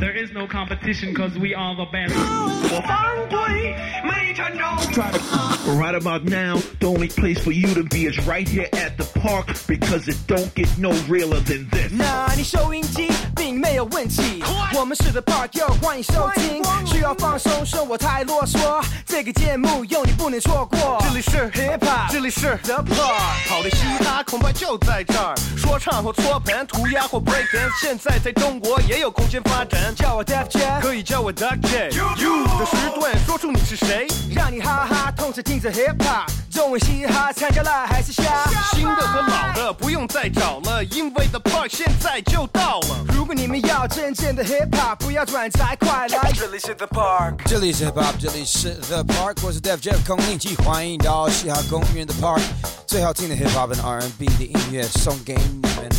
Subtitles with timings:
[0.00, 2.14] There is no competition because we are the best.
[5.66, 9.04] Right about now, the only place for you to be is right here at the
[9.20, 11.92] park because it don't get no realer than this.
[11.92, 13.08] 那你收音机
[13.45, 14.43] 并没有问题，
[14.73, 16.63] 我们是 The Park，又欢迎收听。
[16.83, 20.97] 需要放松，说我太啰嗦，这个节目有你不能错过。
[21.01, 25.35] 这里是 Hip Hop，这里是 The Park，好的嘻哈恐怕就在这儿。
[25.55, 29.93] 说唱或搓盘，涂鸦或 break dance，现在在中国也有空间发展。
[29.93, 31.91] 叫我 Def Jam，可以叫我 Duck J。
[31.95, 38.23] You 的时段，说出你是谁，让你哈哈同时听着 Hip Hop，中文嘻哈参加了还是瞎？
[38.73, 43.05] 新的和老的不用再找了，因为 The Park 现在就到了。
[43.13, 46.31] 如果你们要真正的 Hip Hop，不要转载，快来！
[46.33, 52.41] 这里是 The Park，这里是 Hip Hop，这里是 The Park，我是 Def Jeff 空令机，欢迎到嘻哈公园 The Park，
[52.87, 55.89] 最好听的 Hip Hop 和 R&B 的音乐送给你们。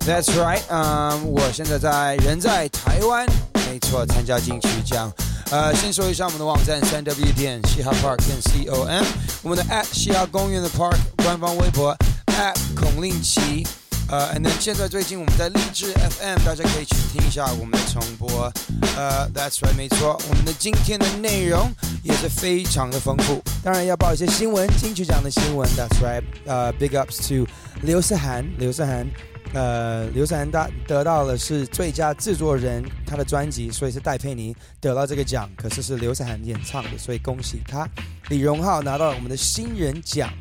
[0.00, 3.24] That's right，嗯、我现在在人在台湾，
[3.70, 5.12] 没错，参加金曲奖。
[5.52, 9.04] 呃，先说一下我们的网站三 W 点嘻哈 Park 点 com，
[9.42, 13.64] 我们的 at 嘻哈公园的 Park 官方微博 at 孔令奇。
[14.10, 18.52] 呃，and then 现在最近我们在励志 FM，大家可以去听一下我们的重播。
[18.96, 21.70] 呃，That's right，没错，我们的今天的内容
[22.02, 25.68] 也是非常的丰富，当然要报一些新闻，金曲奖的新闻。
[25.76, 27.48] That's right，呃，Big ups to
[27.82, 29.06] 刘思涵，刘思涵。
[29.52, 37.88] 呃，刘思涵大得到了是最佳制作人，他的专辑，所以是戴佩妮得到这个奖，可是是刘思涵演唱的，所以恭喜他。
[38.28, 40.32] 李荣浩拿到了我们的新人奖，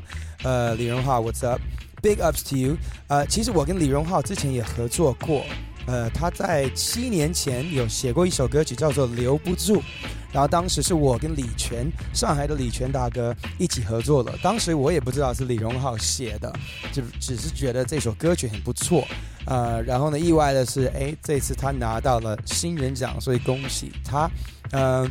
[0.44, 1.60] 呃，李荣浩，What's up？
[2.02, 2.78] Big ups to you！
[3.08, 5.44] 呃，其实我跟李荣浩之前也合作过，
[5.86, 9.82] 呃，他在七年前有写过一首歌曲叫做《留不住》，
[10.32, 14.34] 然后当时是我跟李泉，上海的李泉大哥一起合作的。
[14.42, 16.54] 当时我也不知道是李荣浩写的，
[16.92, 19.06] 就只是觉得这首歌曲很不错。
[19.46, 24.30] 呃，然后呢，意外的是，哎，这次他拿到了新人奖，所以恭喜他。
[24.72, 25.10] 嗯、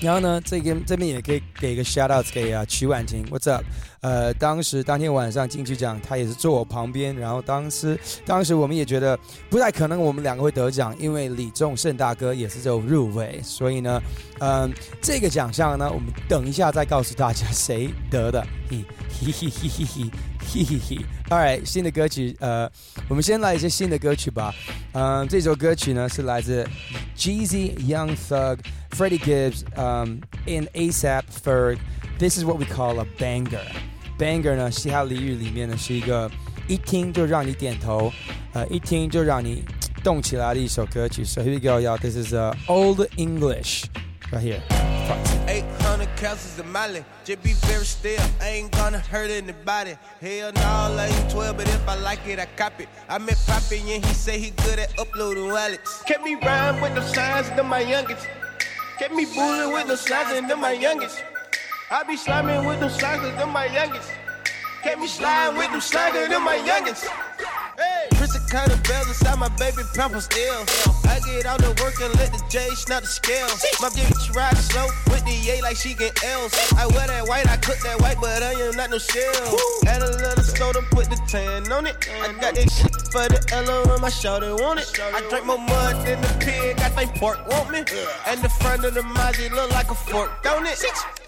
[0.00, 3.64] 然后呢，这边这边也可以给一个 shout out 给啊曲婉婷，What's up？
[4.04, 14.02] 呃，当时当天晚上金曲奖，他也是坐我旁边，然后当时当时我们也觉得不太可能我们两个会得奖，因为李宗盛大哥也是有入围，所以呢，
[14.40, 14.70] 嗯、
[15.00, 20.10] 这个奖项呢，我们等一下再告诉大家谁得的，嘿嘿嘿嘿嘿
[20.46, 20.98] 嘿嘿嘿。
[21.30, 22.70] All right，新的歌曲，呃，
[23.08, 24.54] 我们先来一些新的歌曲吧。
[24.92, 26.68] 嗯、这首歌曲呢是来自
[27.16, 28.58] Jeezy、Young Thug、
[28.90, 31.78] Freddie Gibbs，嗯、in ASAP Ferg。
[32.18, 33.64] This is what we call a banger。
[34.23, 36.29] banger 呢，嘻哈俚语里面呢是一个
[36.67, 38.11] 一听就让你点头，
[38.53, 39.63] 呃，一听就让你
[40.03, 41.23] 动起来的一首歌曲。
[41.25, 41.97] So here we go, y'all.
[41.97, 43.85] This is uh, Old English
[44.31, 44.61] right here.
[45.47, 47.03] 800 castles in Mali.
[47.25, 48.21] Just be very still.
[48.39, 49.97] I ain't gonna hurt anybody.
[50.21, 52.85] Hell no, I ain't 12, but if I like it, I copy.
[53.09, 56.03] I met Poppy and he say he good at uploading wallets.
[56.03, 58.27] Kept me rhyme with the signs, them my youngest.
[58.99, 61.23] Kept me bullying with the signs, and them my youngest.
[61.94, 64.10] I be slamming with them and them my youngest.
[64.82, 67.06] Can't be sliding with them and them my youngest.
[67.06, 68.08] Hey.
[68.10, 70.66] Prince of kind of bells inside my baby pampers ill.
[71.06, 73.46] I get out to work and let the J snap the scale.
[73.80, 76.52] My bitch ride slow with the A like she get L's.
[76.74, 79.30] I wear that white, I cook that white, but I am not no shell.
[79.86, 81.94] Add a little soda, put the tan on it.
[82.10, 84.90] I got that shit for the L on my shoulder, want it.
[84.98, 87.84] I drink more mud than the pig, I think pork want me.
[88.26, 90.82] And the front of the Mazzy look like a fork, don't it?
[90.82, 91.23] Let it breathe.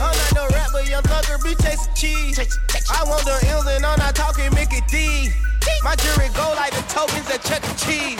[0.00, 2.38] I'm not no rapper, young thugger, be chasing cheese.
[2.90, 5.30] I want the M's and I'm not talking Mickey D.
[5.82, 7.74] My jury go like the tokens at Chuck E.
[7.76, 8.18] Cheese.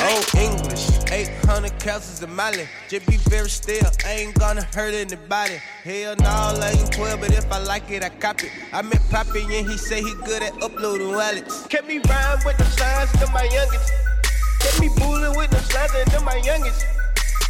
[0.00, 0.90] Oh, English.
[1.10, 2.68] 800 castles in Mali.
[2.88, 3.86] Just be very still.
[4.04, 5.60] I ain't gonna hurt anybody.
[5.84, 8.50] Hell no, I ain't 12, but if I like it, I cop it.
[8.72, 11.66] I met Poppy and he say he good at uploading wallets.
[11.68, 13.92] Kept me rhyme with the signs, them my youngest.
[14.60, 16.84] Kept me bullying with the signs, them my youngest.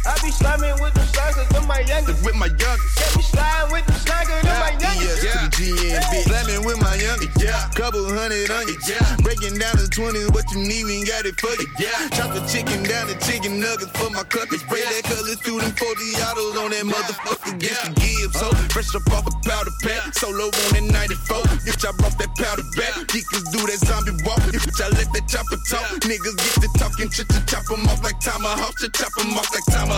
[0.05, 2.21] I be slamming with the and them my youngest.
[2.21, 2.93] with my youngest.
[2.93, 5.25] Kept me sliding with the and them my youngest.
[5.25, 6.13] ES to the GNB.
[6.29, 7.33] Slamming with my youngest.
[7.41, 7.57] Yeah.
[7.73, 8.77] Couple hundred on you.
[8.85, 9.01] Yeah.
[9.25, 11.65] Breaking down to 20, what you need, we ain't got it for you.
[11.81, 11.89] Yeah.
[12.13, 14.61] Chop the chicken down to chicken nuggets for my cutters.
[14.61, 15.89] Spray that color through them 40
[16.21, 17.57] autos on that motherfucker.
[17.57, 18.29] Get the give.
[18.37, 18.69] So uh-huh.
[18.69, 20.13] fresh up off a powder pack.
[20.13, 21.65] Solo on that 94.
[21.65, 22.93] Bitch, I brought that powder back.
[23.09, 24.37] Geekers do that zombie walk.
[24.53, 25.97] Bitch, I let that chopper talk.
[26.05, 28.77] Niggas get to talking shit to chop 'em off like tomahawk.
[28.85, 29.94] To chop 'em off like tomahawk.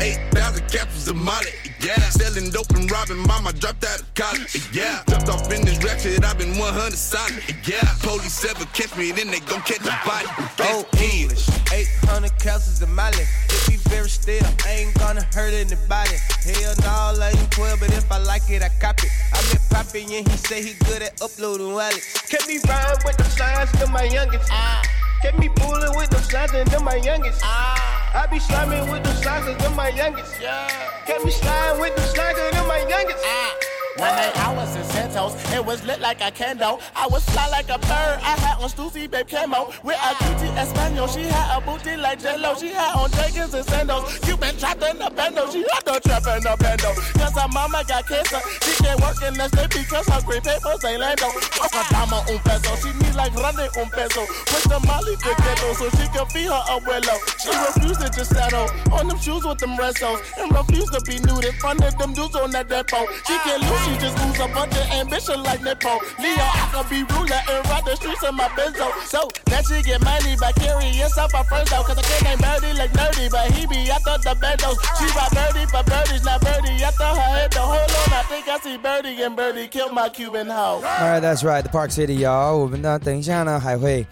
[0.00, 1.52] 8,000 capsules of Molly.
[1.80, 1.98] Yeah.
[2.10, 4.68] Selling dope and robbing mama dropped out of college.
[4.72, 5.02] Yeah.
[5.08, 7.42] Jumped off in this ratchet, I've been 100 solid.
[7.66, 7.80] Yeah.
[8.00, 10.28] Police ever catch me, then they gon' catch a body.
[10.60, 11.48] Oh, English.
[11.72, 13.16] 800 castles in Mali.
[13.48, 14.44] If be very still.
[14.64, 16.16] I ain't gonna hurt anybody.
[16.44, 19.10] Hell no, I ain't 12, but if I like it, I cop it.
[19.32, 22.20] I met Poppy and he say he good at uploading wallets.
[22.28, 24.48] Kept me riding with the signs to my youngest.
[24.50, 24.82] Ah.
[25.22, 27.40] Kept me fooling with the signs them my youngest.
[27.44, 27.99] Ah.
[28.12, 29.10] I be slamming with the
[29.48, 30.40] and them my youngest.
[30.40, 30.68] Yeah.
[31.06, 33.24] Kept me sliding with the and them my youngest.
[33.24, 33.69] Ah.
[33.96, 36.80] One night I was in Santos, it was lit like a candle.
[36.94, 39.72] I was fly like a bird, I had on Stussy babe camo.
[39.82, 42.54] With a cutie Espanol, she had a booty like Jello.
[42.54, 44.06] She had on Jenkins and sandals.
[44.28, 46.94] You been trapped in the bando, she had no trap in the bando.
[47.18, 50.84] Cause her mama got cancer, she can't work in the state because her green papers
[50.84, 51.28] ain't lando.
[51.58, 54.22] Fuck a dama un peso, she need like running un peso.
[54.22, 57.18] With the molly to ghetto so she can feed her abuelo.
[57.42, 60.22] She refused to just settle on them shoes with them restos.
[60.38, 63.04] And refused to be nude in front of them dudes on that depot.
[63.26, 65.99] She can't lose, she just ooze a bunch of ambition like Nepo.
[66.19, 68.89] Leo, I can be ruler and ride the streets in my benzo.
[69.05, 71.83] So that she get money by carrying up her friends though.
[71.83, 74.77] Cause I can't name Birdie like nerdy, but he be after the bendos.
[74.97, 76.83] She ride Birdie, but Birdie's not Birdie.
[76.83, 78.13] After her head, the whole on.
[78.13, 80.81] I think I see Birdie and Birdie kill my Cuban hoe.
[80.83, 81.63] Alright, that's right.
[81.63, 82.57] The Park City y'all。
[82.57, 84.05] 我们呢，等一下呢还会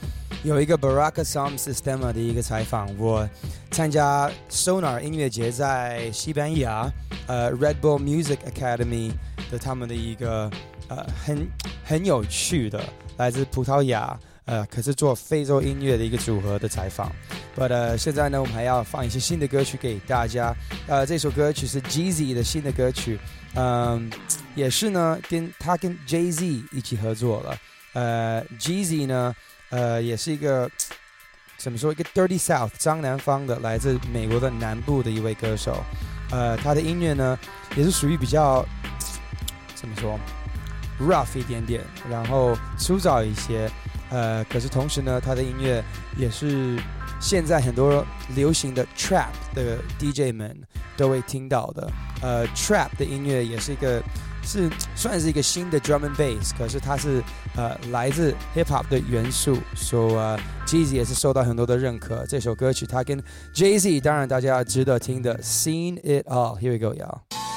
[0.44, 2.88] 有一个 BARAKASOM SYSTEM 的一个采访。
[2.96, 3.28] 我
[3.70, 6.88] 参加 Sonar 音乐节在西班牙，
[7.26, 9.12] 呃，Red Bull Music Academy
[9.50, 10.50] 的他们的一个
[10.88, 11.48] 呃很
[11.84, 12.82] 很有趣的
[13.16, 17.10] 来自葡萄牙呃可是做非洲音乐的一个组合的采访。
[17.56, 20.54] But 呃现在呢我们还要放一些新的歌曲给大家。
[20.86, 23.18] 呃这首歌曲是 Jeezy 的新的歌曲，
[23.56, 24.08] 嗯
[24.54, 27.58] 也是呢跟他跟 Jay Z 一起合作了。
[27.94, 29.34] 呃 Jeezy 呢
[29.70, 30.70] 呃也是一个。
[31.60, 31.90] 怎么说？
[31.90, 35.82] 一个 Dirty South 张南方的，来自美国的南部的一位歌手。
[36.30, 37.36] 呃，他的音乐呢，
[37.74, 38.64] 也是属于比较
[39.74, 40.16] 怎么说
[41.00, 43.68] rough 一点点，然后粗糙一些。
[44.10, 45.82] 呃，可是同时呢，他的音乐
[46.16, 46.78] 也是
[47.20, 48.06] 现在很多
[48.36, 50.56] 流行的 trap 的 DJ 们
[50.96, 51.90] 都会听到的。
[52.22, 54.00] 呃，trap 的音乐也是一个
[54.48, 57.22] 是算是一个新的 drum and bass，可是它是
[57.54, 60.14] 呃来自 hip hop 的元素，所以
[60.66, 62.24] Jay Z 也是受到很多的认可。
[62.26, 63.22] 这首歌曲它跟
[63.54, 66.58] Jay Z，当然大家值得听的 Seen It All。
[66.58, 67.47] Here we go, y'all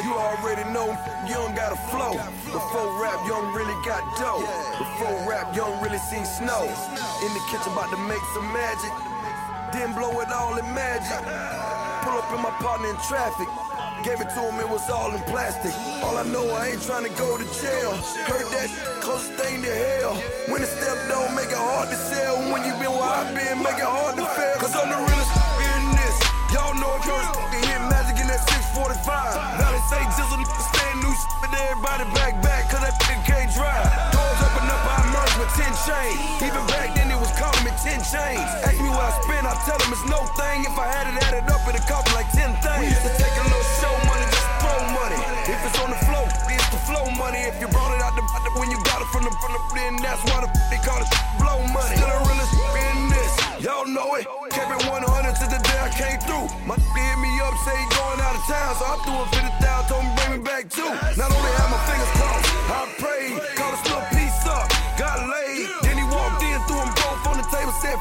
[0.00, 0.96] you already know
[1.28, 2.16] you don't got a flow.
[2.48, 4.40] Before rap, you don't really got dough.
[4.80, 6.64] Before rap, you don't really see snow.
[7.20, 8.92] In the kitchen, about to make some magic.
[9.72, 11.20] Then blow it all in magic.
[12.04, 13.48] Pull up in my partner in traffic.
[14.04, 15.72] Gave it to him, it was all in plastic.
[16.02, 17.92] All I know, I ain't trying to go to jail.
[18.26, 18.68] Heard that
[19.00, 20.16] close thing to hell.
[20.48, 22.36] When the step don't make it hard to sell.
[22.50, 24.56] When you been where I been, make it hard to fail.
[24.58, 25.32] Cause I'm the realest
[25.68, 26.16] in this.
[26.50, 29.71] Y'all know if you're hit magic in that 645.
[29.92, 33.84] Say jizzle stand new shit, but everybody back back, cause that nigga can't drive.
[34.16, 36.16] Doors open up, I emerge with 10 chains.
[36.40, 38.40] Even back then, it was calling me 10 chains.
[38.64, 40.64] Ask me what I spend, I tell them it's no thing.
[40.64, 42.80] If I had it added up, it'd cost me like 10 things.
[42.80, 45.20] We used to take a little show money, just throw money.
[45.44, 47.44] If it's on the flow, it's the flow money.
[47.44, 48.24] If you brought it out the,
[48.56, 51.08] when you got it from the from the then that's why the, they call it
[51.36, 52.00] blow money.
[52.00, 54.26] Still a realest in this, y'all know it.
[54.50, 56.46] Kept it 100 to the day I came through.
[56.64, 59.28] My hit me up, say he going out of town, so I threw him
[59.58, 60.88] 50,000, told him bring me back too.
[61.18, 64.66] Not only had my fingers crossed, I prayed, called a little piece up,
[64.96, 65.68] got laid.
[65.84, 67.98] Then he walked in, threw them both on the table, said,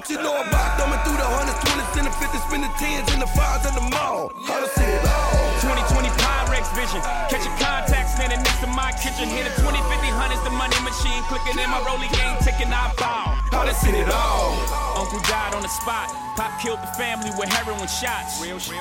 [0.00, 3.04] What you know about thumbing through the hundreds, twenties, and the fifties, spin the tens
[3.12, 4.32] and the fives at the mall?
[4.48, 5.44] I done seen it all.
[5.60, 7.04] 2020 Pyrex vision.
[7.28, 9.28] Catch a contact standing next to my kitchen.
[9.28, 12.72] Hit a 20, 50, hundreds, the money machine clicking in my rolling game ticking.
[12.72, 13.44] I bow.
[13.52, 14.56] I done seen it all.
[14.96, 16.08] Uncle died on the spot.
[16.32, 18.40] Pop killed the family with heroin shots.
[18.40, 18.80] Real shit.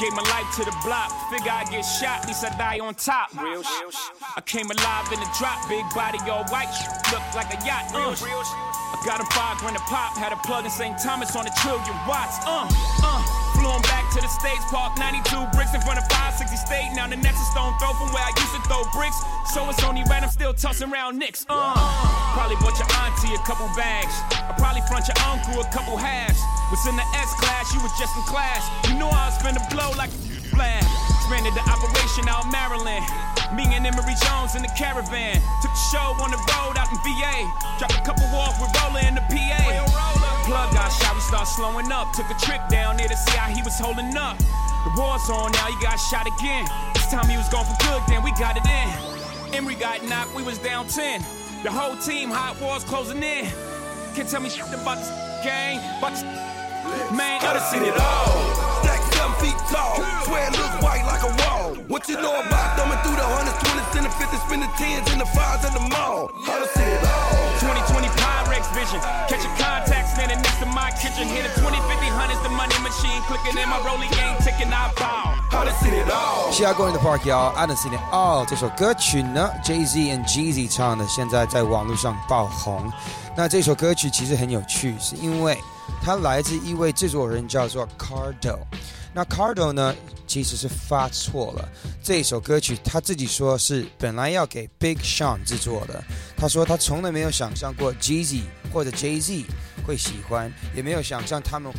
[0.00, 1.12] Gave my life to the block.
[1.28, 3.36] Figure I get shot, at least I die on top.
[3.36, 3.92] Real shit.
[4.32, 5.60] I came alive in the drop.
[5.68, 6.72] Big body, all white.
[7.12, 7.92] Look like a yacht.
[7.92, 8.16] Uh.
[8.87, 10.16] I got a five grand a pop.
[10.16, 10.96] Had a plug in St.
[10.98, 12.38] Thomas on a trillion watts.
[12.44, 12.68] Uh,
[13.04, 13.20] uh.
[13.56, 14.96] Flew 'em back to the States Park.
[14.98, 16.90] 92 bricks in front of 560 State.
[16.94, 19.18] Now the next is stone throw from where I used to throw bricks.
[19.52, 21.44] So it's only right I'm still tossing around nicks.
[21.48, 21.74] Uh.
[22.34, 24.14] Probably bought your auntie a couple bags.
[24.32, 26.40] I probably front your uncle a couple halves.
[26.70, 28.62] Was in the S class, you was just in class.
[28.88, 30.20] You knew I was finna blow like a
[30.54, 30.88] blast.
[31.28, 33.04] Expanded the operation out Maryland.
[33.52, 35.36] Me and Emory Jones in the caravan.
[35.60, 37.44] Took the show on the road out in VA.
[37.76, 39.60] Dropped a couple off with Roller in the PA.
[40.48, 42.14] Plug got shot, we start slowing up.
[42.14, 44.38] Took a trip down there to see how he was holding up.
[44.38, 46.64] The war's on now, he got shot again.
[46.94, 49.52] This time he was gone for good, then we got it in.
[49.52, 51.20] Emery got knocked, we was down 10.
[51.62, 53.44] The whole team, hot wars closing in.
[54.16, 55.12] Can't tell me shit about this
[55.44, 55.76] game.
[56.00, 56.24] About this
[57.12, 57.42] man.
[57.42, 58.67] Gotta seen it all
[59.67, 59.95] Stack seven feet tall.
[60.25, 61.75] Swear it looks white like a wall.
[61.87, 65.19] What you know about thumbing through the hundreds, twenties, and the fifties, spending tens and
[65.19, 66.31] the fives at the mall?
[66.45, 67.33] Gotta see it all.
[67.59, 68.99] 2020 Pyrex vision.
[69.27, 71.27] Catch a contact standing next to my kitchen.
[71.27, 73.19] Hit a 20, 50, hundreds, the money machine.
[73.27, 75.35] Clicking in my rolling game, ticking, I bow.
[75.51, 76.51] Gotta see it all.
[76.51, 78.45] 西雅公园的 Park y'all, I don't see it all。
[78.45, 82.91] 这首歌曲呢，Jay Z and Jeezy 唱的，现在在网络上爆红。
[83.35, 85.61] 那这首歌曲其实很有趣，是因为
[86.02, 88.58] 它来自一位制作人叫做 Cardo。
[89.14, 89.94] 那 Cardo 呢，
[90.26, 91.68] 其实是发错了。
[92.02, 96.02] 这首歌曲他自己说是本来要给 Big Sean 制作的。
[96.36, 98.42] 他说他从来没有想象过 Jeezy
[98.72, 99.44] 或者 Jay Z
[99.86, 101.72] 会喜欢，也没有想象他们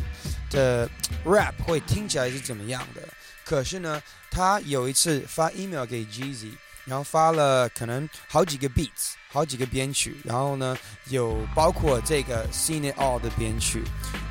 [0.50, 0.88] 的
[1.24, 3.02] rap 会听起来是怎么样的。
[3.44, 6.52] 可是呢，他有一次发 email 给 Jeezy，
[6.84, 10.76] 然后发了可能好几个 beats，好几个编曲，然后呢
[11.08, 13.82] 有包括这个 Seen It All 的编曲，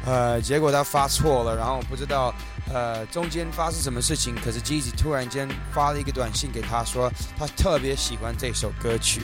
[0.06, 2.34] 呃，结果他发错了，然后不知道
[2.74, 9.22] 呃中间发生什么事情，可是 Jeezy 突然间发了一个短信给他说，他特别喜欢这首歌曲。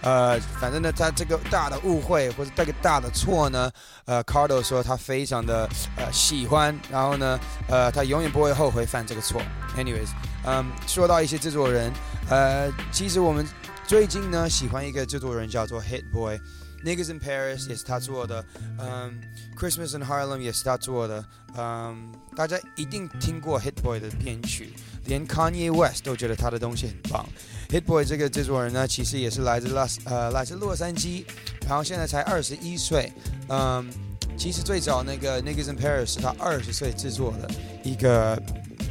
[0.00, 3.68] 呃，反正呢，他这个大的误会或者这个大的错呢，
[4.04, 7.36] 呃，Cardo 说他非常的呃喜欢，然后呢，
[7.68, 9.42] 呃，他永远不会后悔犯这个错。
[9.76, 10.10] Anyways，
[10.46, 11.92] 嗯，说到一些制作人，
[12.30, 13.44] 呃，其实我们
[13.88, 16.38] 最近呢喜欢一个制作人叫做 Hit Boy。
[16.84, 18.44] Niggas in Paris 也是他做的，
[18.78, 19.18] 嗯
[19.58, 21.24] ，Christmas in Harlem 也是他做的，
[21.56, 24.74] 嗯，大家一定听过 Hit Boy 的编曲，
[25.06, 27.26] 连 Kanye West 都觉得他的东西很棒。
[27.70, 31.24] Hit Boy 这个制作人呢，其实也是来自拉斯呃来自洛杉矶，
[31.66, 33.10] 然后现在才二十一岁，
[33.48, 33.90] 嗯，
[34.36, 37.50] 其实最早那个 Niggas in Paris 是他二十岁制作的
[37.82, 38.40] 一个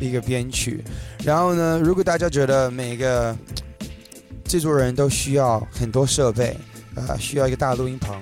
[0.02, 0.84] 一个编曲，
[1.24, 3.34] 然后呢，如果大家觉得每个
[4.48, 6.58] 制作人都需要很多设备。
[6.96, 8.20] 呃，需要一个大录音棚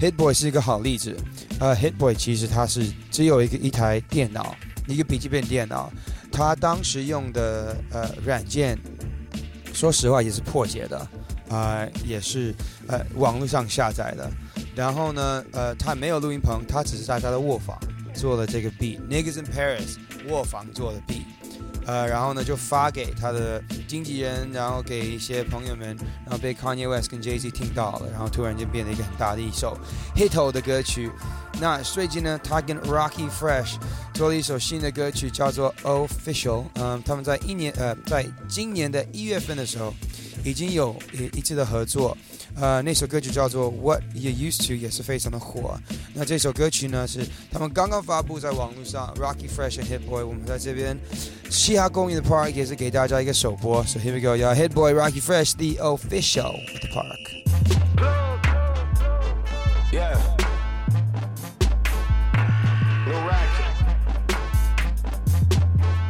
[0.00, 1.16] ，Hit Boy 是一个好例子。
[1.58, 4.54] 呃，Hit Boy 其实它是只有一个一台电脑，
[4.86, 5.92] 一个笔记本电脑。
[6.30, 8.78] 他当时用的呃软件，
[9.72, 11.08] 说实话也是破解的，
[11.48, 12.54] 啊，也是
[12.86, 14.30] 呃网络上下载的。
[14.76, 17.76] 然后呢，呃，他没有录音棚，他只是在他的卧房
[18.14, 19.96] 做了这个 B，Niggas in Paris
[20.28, 21.22] 卧房做的 B。
[21.86, 29.76] 呃，然后呢，就发给他的经纪人，然后给一些朋友们，然后被 Kanye West 跟 Jay Z 听到了，然后突然间变得一个很大的一首
[30.16, 31.10] hit 的歌曲。
[31.60, 33.76] 那最近呢，他跟 Rocky Fresh
[34.12, 36.64] 做了一首新的歌曲，叫做 Official。
[36.74, 39.94] 嗯，他们在一年呃，在今年的一月份的时候，
[40.44, 42.16] 已经有一一次的合作。
[42.56, 45.76] 呃，那首歌曲叫做《What You Used To》，也是非常的火。
[46.14, 50.96] 那这首歌曲呢，是他们刚刚发布在网络上，Rockie Fresh and Hit Boy，我们在这边
[51.50, 53.82] 嘻哈公益的 Park 也是给大家一个首播。
[53.84, 54.54] So here we go, y'all.
[54.54, 57.18] Hit Boy, Rockie Fresh, the official at the park.
[59.92, 60.16] Yeah.
[63.06, 63.74] Lil Racket.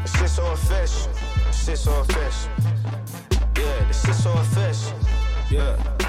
[0.07, 1.09] Shit's all fish.
[1.53, 2.49] Shit's all fish.
[3.57, 4.93] Yeah, the shit's all fish.
[5.51, 6.04] Yeah.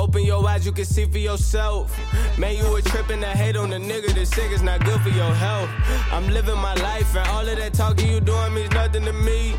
[0.00, 1.94] Open your eyes, you can see for yourself.
[2.38, 4.14] Man, you a trippin' to hate on the nigga.
[4.14, 5.68] This is not good for your health.
[6.10, 9.54] I'm living my life, and all of that talking you doing means nothing to me.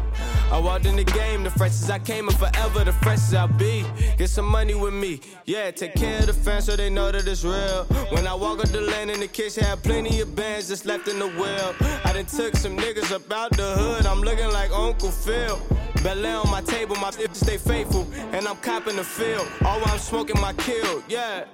[0.52, 3.86] I walked in the game, the freshest I came, and forever the freshest I'll be.
[4.18, 5.70] Get some money with me, yeah.
[5.70, 7.84] Take care of the fans so they know that it's real.
[8.10, 11.08] When I walk up the lane and the kids have plenty of bands just left
[11.08, 11.76] in the wheel.
[12.04, 14.08] I done took some niggas about the hood.
[14.08, 15.62] I'm looking like Uncle Phil.
[16.04, 19.48] Bel on my table, my bitches stay faithful, and I'm copping the field.
[19.64, 21.46] All while oh, I'm smoking my kill, yeah.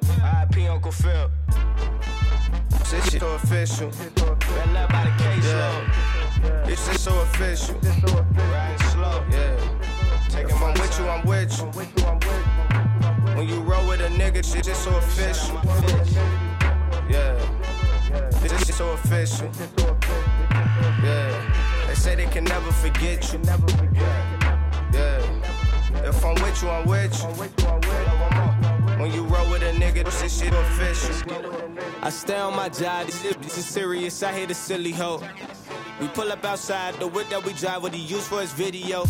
[0.41, 1.29] IP Uncle Phil.
[2.89, 3.91] This shit so official.
[4.15, 6.63] Bel Air by the case Yeah.
[6.65, 7.75] This shit so official.
[7.75, 10.39] Riding slow, Yeah.
[10.39, 11.65] If I'm with you, I'm with you.
[13.35, 15.59] When you roll with a nigga, shit just so official.
[17.09, 17.35] Yeah.
[18.41, 19.51] This shit so official.
[21.97, 23.39] Say they can never forget you.
[23.39, 23.67] never
[24.93, 26.07] Yeah.
[26.07, 27.27] If I'm with you, I'm with you.
[28.99, 31.15] When you roll with a nigga, this shit official.
[32.01, 34.23] I stay on my job, this, this is serious.
[34.23, 35.21] I hate a silly hoe.
[35.99, 39.05] We pull up outside, the whip that we drive, what he used for his video.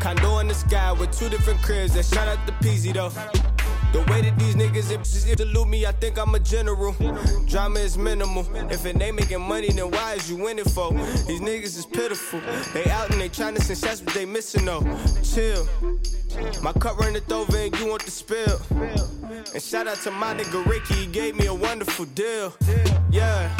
[0.00, 1.94] Condo in the sky with two different cribs.
[1.94, 3.51] That shout out to Peasy though.
[3.92, 6.94] The way that these niggas if salute me, I think I'm a general.
[7.46, 8.46] Drama is minimal.
[8.70, 10.92] If it ain't making money, then why is you winning for?
[10.92, 12.40] These niggas is pitiful.
[12.72, 14.82] They out and they trying to sense what they missing though.
[15.22, 15.68] Chill.
[16.62, 18.60] My cup runneth over and you want the spill.
[19.52, 22.54] And shout out to my nigga Ricky, he gave me a wonderful deal.
[23.10, 23.50] Yeah.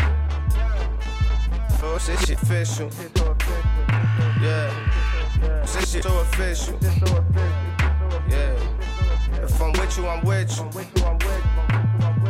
[1.85, 2.91] Oh, this shit official.
[4.41, 4.73] Yeah.
[5.63, 6.79] This shit so official.
[8.31, 8.62] Yeah.
[9.93, 10.65] With you, I'm with you.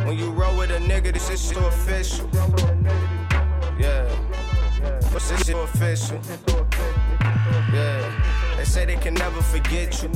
[0.05, 2.29] When you roll with a nigga, this is so official.
[3.79, 4.03] Yeah.
[5.13, 6.19] What's this shit official?
[7.71, 8.57] Yeah.
[8.57, 10.09] They say they can never forget you.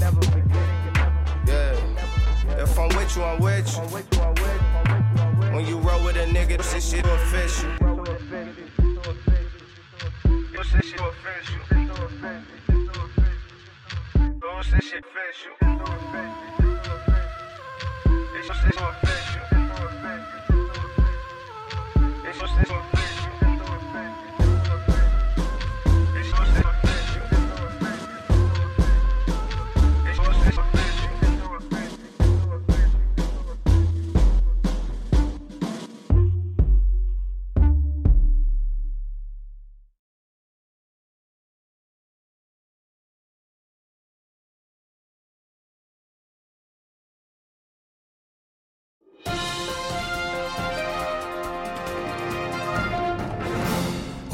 [1.48, 1.78] Yeah.
[2.62, 3.82] If I'm with you, I'm with you.
[5.56, 7.70] When you roll with a nigga, this shit official.
[10.54, 11.62] What's this shit official?
[14.42, 16.47] What's this shit official?
[18.78, 19.27] Just this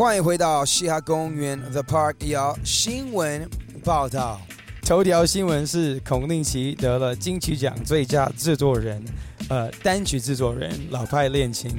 [0.04, 3.50] 欢迎回到嘻哈公园 The Park，要新闻
[3.86, 4.42] 报道。
[4.82, 9.02] 头条新闻是孔令奇得了金曲奖最佳制作人，
[9.48, 11.72] 呃，单曲制作人《老派恋情》。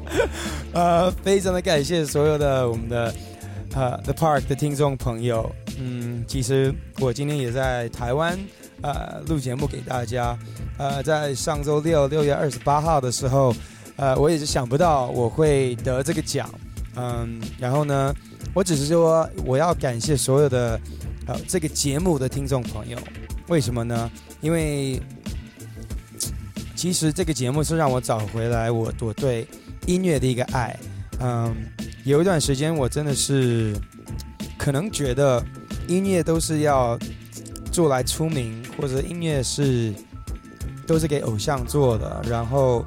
[0.74, 3.14] 呃，非常的感谢所有的我们的
[3.72, 5.50] 呃 The Park 的听众朋友。
[5.78, 6.70] 嗯，其实
[7.00, 8.38] 我今天也在台湾
[8.82, 10.38] 呃录节目给大家。
[10.76, 13.54] 呃，在上周六六月二十八号的时候，
[13.96, 16.46] 呃，我也是想不到我会得这个奖。
[16.98, 18.14] 嗯，然后呢，
[18.54, 20.80] 我只是说我要感谢所有的
[21.26, 22.98] 呃这个节目的听众朋友，
[23.48, 24.10] 为什么呢？
[24.40, 24.98] 因为
[26.74, 29.46] 其实这个节目是让我找回来我我对
[29.86, 30.74] 音乐的一个爱。
[31.20, 31.54] 嗯，
[32.04, 33.76] 有一段时间我真的是
[34.56, 35.44] 可能觉得
[35.88, 36.98] 音乐都是要
[37.70, 39.92] 做来出名，或者音乐是
[40.86, 42.82] 都是给偶像做的，然后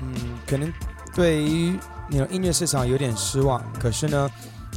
[0.00, 0.14] 嗯，
[0.46, 0.72] 可能
[1.12, 1.76] 对于。
[2.08, 4.30] 你 know 音乐市场有点失望，可是呢，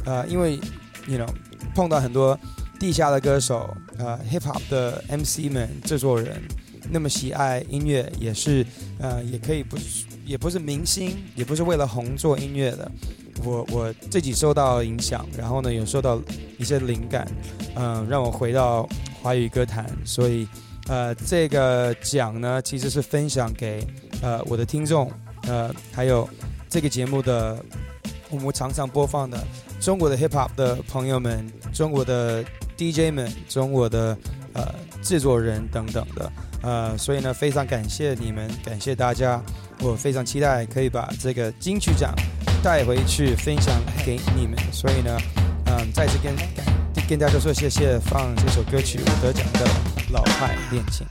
[0.04, 0.58] 呃，因为
[1.06, 1.28] 你 know
[1.74, 2.38] 碰到很多
[2.78, 6.42] 地下的歌手，呃，hip hop 的 MC 们、制作人，
[6.90, 8.66] 那么喜爱音乐，也是
[8.98, 12.90] 呃，也可以不是，也不是明星，也不是为了红做音乐的。
[13.44, 16.20] 我我自己受到影响，然后呢，有受到
[16.58, 17.26] 一些灵感，
[17.74, 18.86] 嗯，让我回到
[19.22, 19.86] 华语歌坛。
[20.04, 20.46] 所以，
[20.86, 23.86] 呃，这个奖呢，其实是分享给
[24.20, 25.10] 呃我的听众，
[25.48, 26.28] 呃，还有。
[26.72, 27.62] 这个节目的
[28.30, 29.38] 我们常常播放的
[29.78, 32.42] 中国的 hip hop 的朋友们，中国的
[32.78, 34.16] DJ 们，中国的
[34.54, 36.32] 呃制作人等等的，
[36.62, 39.38] 呃，所以呢，非常感谢你们，感谢大家，
[39.80, 42.14] 我非常期待可以把这个金曲奖
[42.62, 45.14] 带回去分享给你们，所以呢，
[45.66, 46.34] 嗯，再次跟
[47.06, 49.60] 跟大家说谢谢，放这首歌曲我得奖的
[50.10, 50.82] 老派恋。
[50.90, 51.06] 情。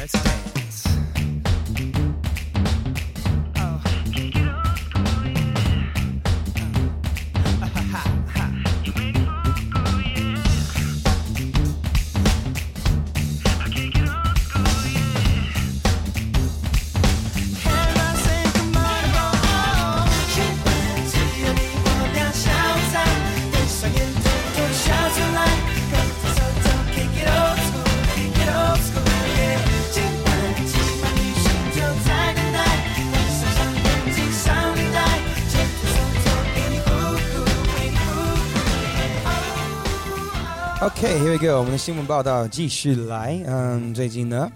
[0.00, 0.69] Let's dance.
[41.10, 41.58] OK，here we go。
[41.58, 43.42] 我们的新闻报道继续来。
[43.44, 44.48] 嗯，最近呢，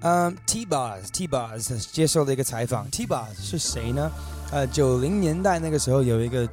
[0.00, 2.90] 嗯，T-Boss，T-Boss 接受了一个采访。
[2.90, 4.10] T-Boss 是谁呢？
[4.50, 6.48] 呃，九零年代那个时候有一个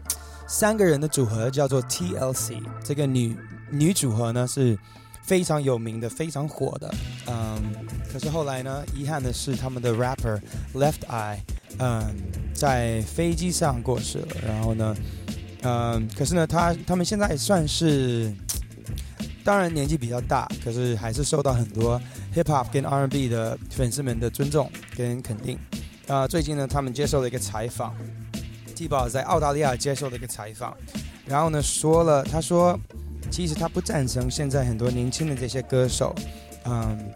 [0.47, 3.35] 三个人的组合叫做 TLC，这个女
[3.71, 4.77] 女组合呢是
[5.23, 6.93] 非常有名的、非常火的。
[7.25, 7.73] 嗯，
[8.13, 10.39] 可是后来呢，遗憾的是他们的 rapper
[10.75, 11.39] Left Eye，
[11.79, 12.05] 嗯，
[12.53, 14.27] 在飞机上过世了。
[14.45, 14.95] 然后呢，
[15.63, 18.31] 嗯，可是呢，他他们现在算是。
[19.49, 21.99] 当然年纪比较大，可是还是受到很多
[22.35, 25.57] hip hop 跟 R&B 的粉丝们的尊重跟肯定。
[26.07, 27.95] 啊，最近呢，他们接受了一个采访
[28.75, 30.77] ，T 宝在澳大利亚接受了一个采访，
[31.25, 32.79] 然后呢说了，他说，
[33.31, 36.13] 其实他不赞成现在很多年轻的这些歌手，
[36.65, 37.11] 嗯，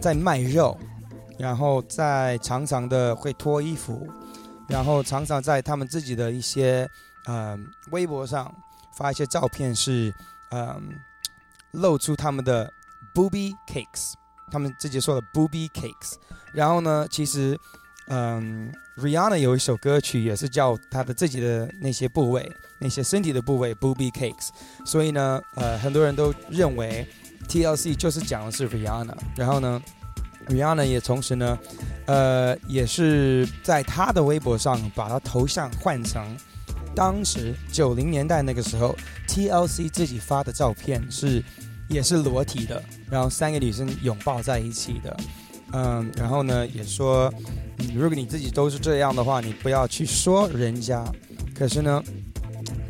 [0.00, 0.78] 在卖肉，
[1.36, 4.06] 然后在常常的会脱衣服，
[4.68, 6.88] 然后常常在他们自己的一些
[7.26, 8.54] 嗯微博上
[8.96, 10.14] 发一些照片是
[10.52, 10.80] 嗯。
[11.72, 12.72] 露出他们的
[13.14, 14.12] booby cakes，
[14.50, 16.14] 他们自己说的 booby cakes。
[16.52, 17.58] 然后呢，其实，
[18.08, 24.48] 嗯，Rihanna 有一首歌曲也是叫她的自己的那些部位，那些身体的部位 booby cakes。
[24.84, 27.06] 所以呢，呃，很多人都认为
[27.48, 29.14] TLC 就是讲的是 Rihanna。
[29.36, 29.80] 然后呢
[30.48, 31.58] ，Rihanna 也同时呢，
[32.06, 36.36] 呃，也是在她的微博上把她头像换成
[36.94, 38.96] 当时九零年代那个时候
[39.28, 41.42] TLC 自己发的照片是。
[41.90, 45.16] 也是裸体的，然后三个女生拥抱在一起的，
[45.72, 47.28] 嗯，然后呢也说，
[47.92, 51.04] 如果你自己都是这样的话，你不要去说人家。
[51.52, 52.00] 可是呢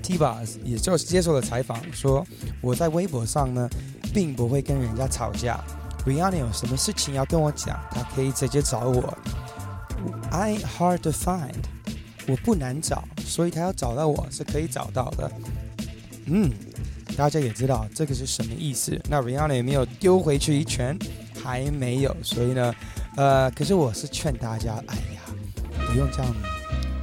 [0.03, 2.23] ，T-Boz 也就是接受了采访，说
[2.61, 3.67] 我在微博上呢，
[4.13, 5.59] 并不会跟人家吵架。
[6.05, 9.17] Rihanna 有什么事情要跟我讲，他可以直接找我。
[10.31, 11.65] I hard to find，
[12.27, 15.31] 我不难找，所以他要找到我是可以找到的。
[16.27, 16.51] 嗯。
[17.17, 18.99] 大家也知道这个是什么意思。
[19.11, 20.97] 那 Rihanna 有没有丢回去一拳？
[21.43, 22.17] 还没有。
[22.23, 22.75] 所以呢，
[23.17, 25.21] 呃，可是我是劝大家，哎呀，
[25.87, 26.35] 不用这样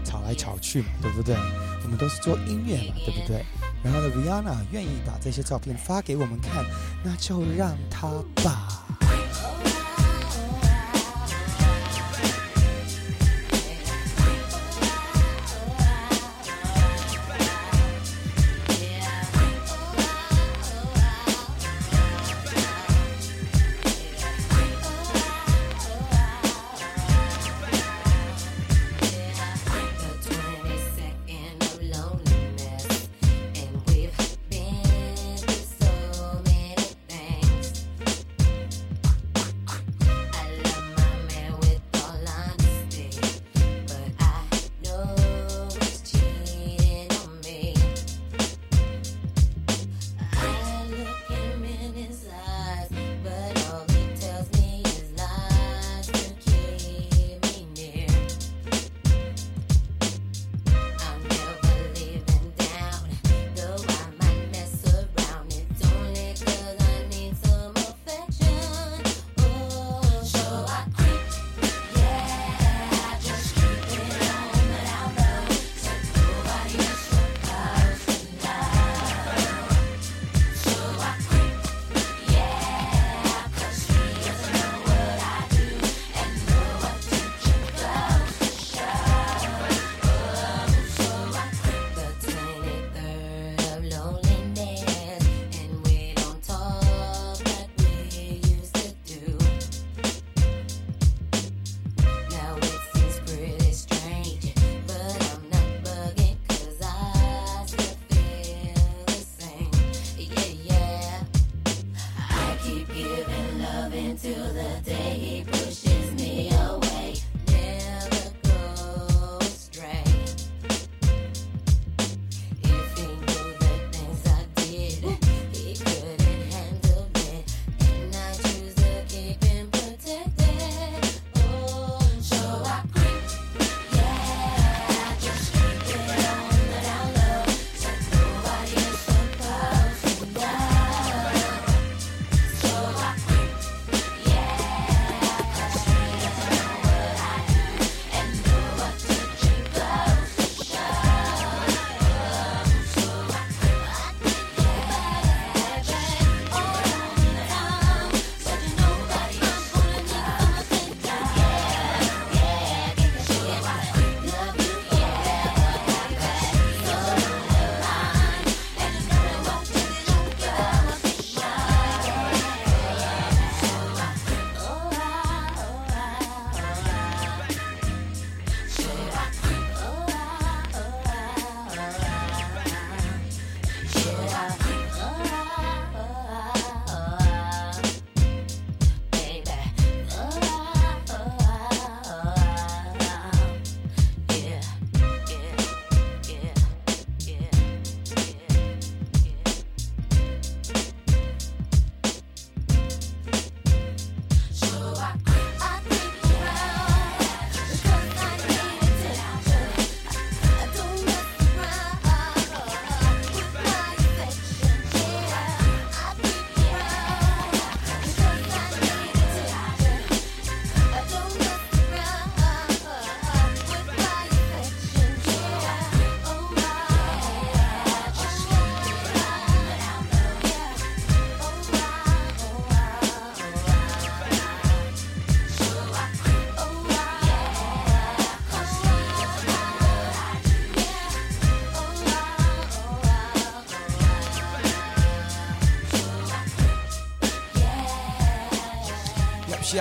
[0.06, 1.36] 吵来吵去嘛，对不对？
[1.84, 3.46] 我们都是做音乐嘛，对不对？
[3.84, 6.66] 然后呢，Rihanna 愿意把这些照片发给我们看，
[7.04, 8.08] 那就让他
[8.44, 8.87] 吧。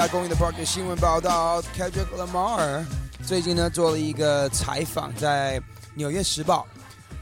[0.09, 2.85] 公园的 Park 的新闻报道，Kendrick Lamar
[3.25, 5.59] 最近呢做了一个采访，在
[5.95, 6.67] 《纽约时报》，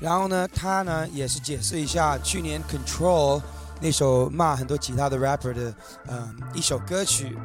[0.01, 3.41] 然后呢，他呢也是解释一下去年 Control
[3.81, 5.75] 那首骂很多其他的 rapper 的
[6.09, 7.37] 嗯一首歌曲，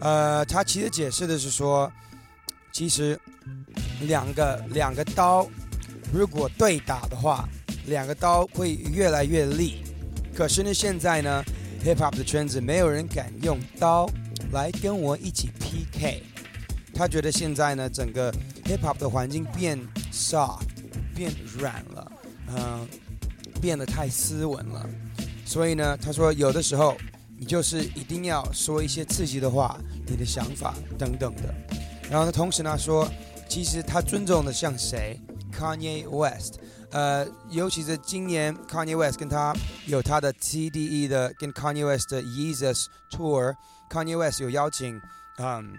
[0.00, 1.90] 呃，他其实解释的是说，
[2.72, 3.18] 其实
[4.00, 5.46] 两个两个刀
[6.12, 7.48] 如果对打的话，
[7.86, 9.84] 两个刀会越来越利，
[10.34, 11.44] 可是呢现在呢。
[11.84, 14.10] Hip Hop 的圈子没有人敢用刀
[14.52, 16.22] 来跟我一起 PK。
[16.94, 18.32] 他觉得现在呢，整个
[18.64, 19.78] Hip Hop 的环境变
[20.12, 20.62] soft，
[21.14, 22.12] 变软了，
[22.48, 22.88] 嗯，
[23.60, 24.88] 变得太斯文了。
[25.44, 26.96] 所以呢，他说有的时候
[27.38, 31.54] 你就是一定要说一些刺激的话，你的想法等等的。
[32.10, 33.08] 然后呢，同时呢说，
[33.48, 35.20] 其实他尊重的像谁
[35.52, 36.58] ？Kanye West。
[36.90, 39.54] 呃，尤其是今年 Kanye West 跟他
[39.86, 43.54] 有他的 TDE 的跟 Kanye West 的 Jesus Tour
[43.88, 45.00] Kanye West 有邀请，
[45.38, 45.78] 嗯，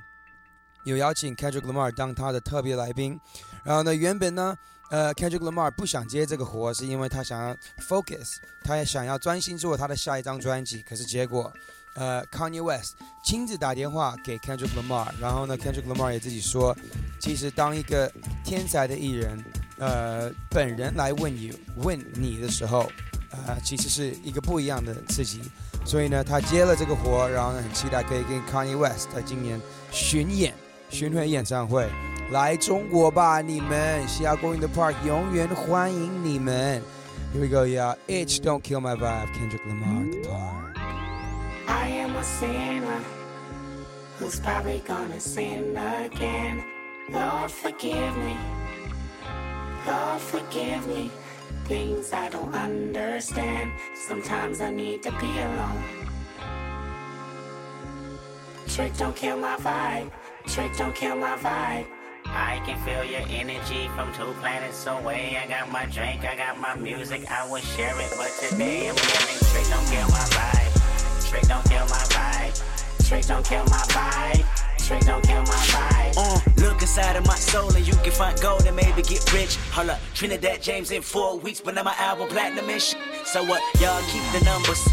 [0.83, 3.19] 有邀请 Kendrick Lamar 当他的特别来宾。
[3.63, 4.57] 然后呢，原本呢，
[4.89, 7.55] 呃，Kendrick Lamar 不想接这个活，是因为他想要
[7.87, 10.81] focus，他也想要专心做他的下一张专辑。
[10.81, 11.51] 可是结果，
[11.95, 16.75] 呃，Kanye West 亲自打电话给 Kendrick Lamar，然后呢，Kendrick Lamar 也自己说，
[17.19, 18.11] 其实当一个
[18.43, 19.37] 天才的艺人。
[19.81, 22.91] 呃，本人来问你问你的时候，
[23.31, 25.39] 呃，其实是一个不一样的刺激，
[25.85, 29.59] 所以呢，他接了这个活，然后呢，很期待可以跟 Kanye West 在今年
[29.91, 30.53] 巡演
[30.89, 31.89] 巡回演唱会
[32.31, 36.81] 来中国吧，你们西雅公园的 Park 永远欢迎你们。
[37.33, 37.95] Here we go, yeah.
[38.07, 39.31] Itch, don't kill my vibe.
[39.33, 40.75] Kendrick Lamar, the park.
[41.67, 43.01] I am a sinner
[44.19, 46.63] who's probably gonna sin again.
[47.11, 48.35] Lord, forgive me.
[49.85, 51.11] God forgive me.
[51.69, 53.71] Things I don't understand.
[53.93, 55.83] Sometimes I need to be alone.
[58.67, 60.09] Trick don't kill my vibe.
[60.47, 61.85] Trick don't kill my vibe.
[62.25, 65.37] I can feel your energy from two planets away.
[65.37, 68.15] I got my drink, I got my music, I would share it.
[68.17, 71.29] But today I'm feeling trick don't kill my vibe.
[71.29, 73.07] Trick don't kill my vibe.
[73.07, 76.13] Trick don't kill my vibe don't kill my vibe.
[76.17, 79.57] Uh, look inside of my soul and you can find gold and maybe get rich.
[79.71, 82.99] Hold up, Trinidad James in four weeks, but now my album platinum and shit.
[83.25, 83.61] So what?
[83.79, 84.87] Y'all keep the numbers.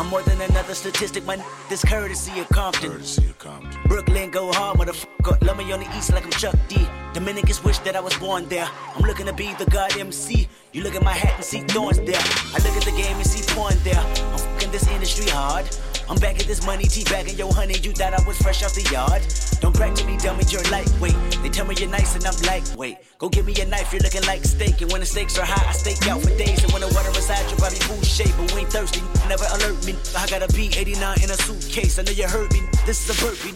[0.00, 1.36] I'm more than another statistic, my
[1.68, 2.92] this courtesy of Compton.
[2.92, 3.82] Courtesy of Compton.
[3.84, 5.44] Brooklyn go hard, motherfucker.
[5.44, 6.88] Love me on the east like I'm Chuck D.
[7.12, 8.66] Dominicans wish that I was born there.
[8.96, 10.48] I'm looking to be the god MC.
[10.72, 12.16] You look at my hat and see thorns there.
[12.18, 14.00] I look at the game and see porn there.
[14.00, 15.68] I'm fucking this industry hard.
[16.08, 17.76] I'm back at this money, T bagging yo honey.
[17.82, 19.20] You thought I was fresh off the yard.
[19.60, 21.16] Don't brag to me, dummy, you're lightweight.
[21.42, 22.96] They tell me you're nice and I'm lightweight.
[23.18, 24.80] Go give me a knife, you're looking like steak.
[24.80, 26.62] And when the stakes are high, I stake out for days.
[26.64, 28.32] And when the water is high, you're probably food shape.
[28.38, 29.94] But we ain't thirsty, never alert me.
[30.16, 31.98] I got a P89 in a suitcase.
[31.98, 32.60] I know you heard me.
[32.86, 33.54] This is a burpee.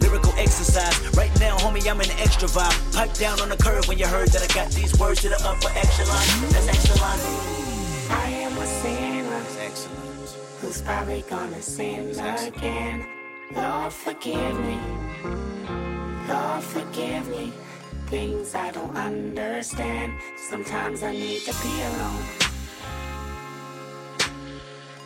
[0.00, 0.94] Lyrical exercise.
[1.16, 2.74] Right now, homie, I'm in an extra vibe.
[2.92, 5.40] Pipe down on the curve when you heard that I got these words to the
[5.46, 6.26] upper echelon.
[6.50, 7.22] That's excellent.
[8.10, 9.42] I am a sinner.
[9.60, 10.04] Excellent
[10.64, 13.13] who's probably gonna sin again.
[13.52, 14.78] Lord, forgive me.
[16.28, 17.52] Lord, forgive me.
[18.06, 20.14] Things I don't understand.
[20.36, 22.24] Sometimes I need to be alone.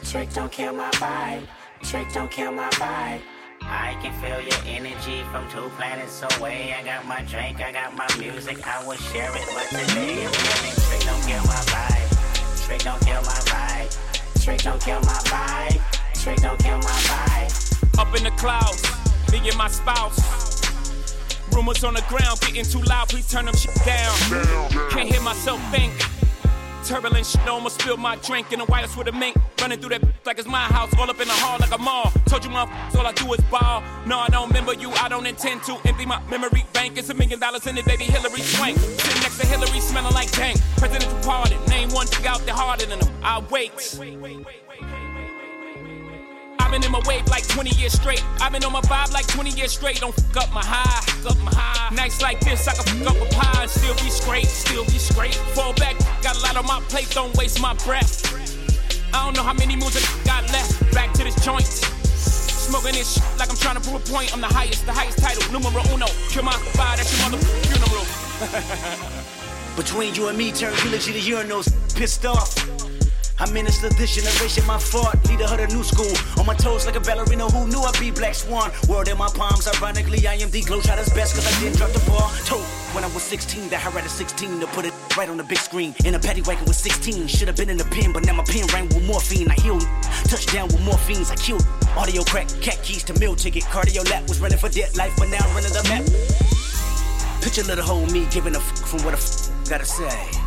[0.05, 1.47] Trick don't kill my vibe.
[1.83, 3.21] Trick don't kill my vibe.
[3.63, 6.75] I can feel your energy from two planets away.
[6.79, 9.49] I got my drink, I got my music, I will share it.
[9.53, 12.67] But today I'm feeling trick don't kill my vibe.
[12.67, 14.45] Trick don't kill my vibe.
[14.45, 16.23] Trick don't kill my vibe.
[16.23, 17.68] Trick don't kill my vibe.
[17.99, 18.83] Up in the clouds,
[19.33, 20.19] me and my spouse.
[21.53, 24.15] Rumors on the ground getting too loud, please turn them shit down.
[24.91, 25.93] Can't hear myself think.
[26.85, 29.37] Turbulent shit, almost spilled my drink in the White House with a mink.
[29.61, 32.13] Running through that like it's my house, all up in the hall like a mall.
[32.27, 33.83] Told you, motherfuckers, all I do is ball.
[34.07, 36.99] No, I don't remember you, I don't intend to empty my memory bank.
[36.99, 38.79] It's a million dollars in it, baby Hillary Swank.
[38.79, 40.61] Sitting next to Hillary, smelling like dank.
[40.77, 43.13] Presidential pardon, name one thing out there harder than them.
[43.25, 44.98] I wait.
[46.69, 48.23] I've been in my wave like 20 years straight.
[48.43, 50.01] I've been on my vibe like 20 years straight.
[50.01, 51.95] Don't fuck up my high, fuck up my high.
[51.95, 54.99] Nights like this, I can fuck up a pie and still be straight, still be
[54.99, 55.35] straight.
[55.57, 58.21] Fall back, got a lot on my plate, don't waste my breath.
[59.15, 60.93] I don't know how many moves I got left.
[60.93, 61.65] Back to this joint.
[61.65, 64.35] Smoking this shit like I'm trying to prove a point.
[64.35, 66.07] I'm the highest, the highest title, numero uno.
[66.29, 68.05] Kill my vibe, that's your mother funeral.
[69.77, 71.73] Between you and me, turn eulogy to urinals.
[71.97, 72.88] Pissed off.
[73.41, 75.15] I minister this generation, my fault.
[75.29, 76.11] Leader of the new school.
[76.41, 78.73] On my toes like a ballerina who knew I'd be Black Swan.
[78.89, 82.03] World in my palms, ironically, I am the glow best cause I didn't drop the
[82.11, 82.31] ball.
[82.47, 85.37] Told when I was 16 that I read at 16 to put it right on
[85.37, 85.95] the big screen.
[86.05, 87.29] In a paddy wagon with 16.
[87.29, 89.49] Should have been in the pen, but now my pen rang with morphine.
[89.49, 89.87] I healed.
[90.27, 91.31] Touchdown with morphines.
[91.31, 91.65] I killed.
[91.97, 93.63] Audio crack, cat keys to meal ticket.
[93.65, 96.03] Cardio lap was running for dead life, but now running the map.
[97.41, 100.38] Picture little whole me giving a f from what a f gotta say.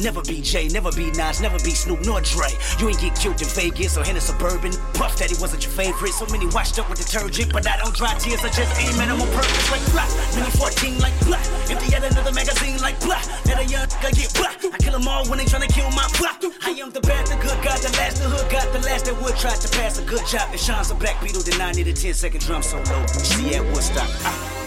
[0.00, 2.48] Never be Jay, never be Nas, never be Snoop nor Dre.
[2.78, 4.72] You ain't get killed in Vegas or in a suburban.
[4.94, 6.12] Puff Daddy wasn't your favorite.
[6.12, 8.44] So many washed up with detergent, but I don't dry tears.
[8.44, 10.06] I just aim at them on purpose like blah.
[10.34, 11.42] Mini 14 like blah.
[11.68, 13.26] Empty out another magazine like black.
[13.46, 14.54] Let a young guy get blah.
[14.70, 16.38] I kill them all when they tryna kill my blah.
[16.62, 19.20] I am the bad, the good, got the last, the hood, got the last that
[19.20, 20.54] would try to pass a good job.
[20.54, 23.06] It shines a black beetle, then I need a 10 second drum solo.
[23.06, 24.08] See at Woodstock.
[24.22, 24.57] Ah.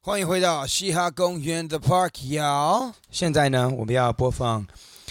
[0.00, 2.94] 欢迎回到嘻哈公园的 Park 摇。
[3.10, 4.64] 现在呢，我们要播放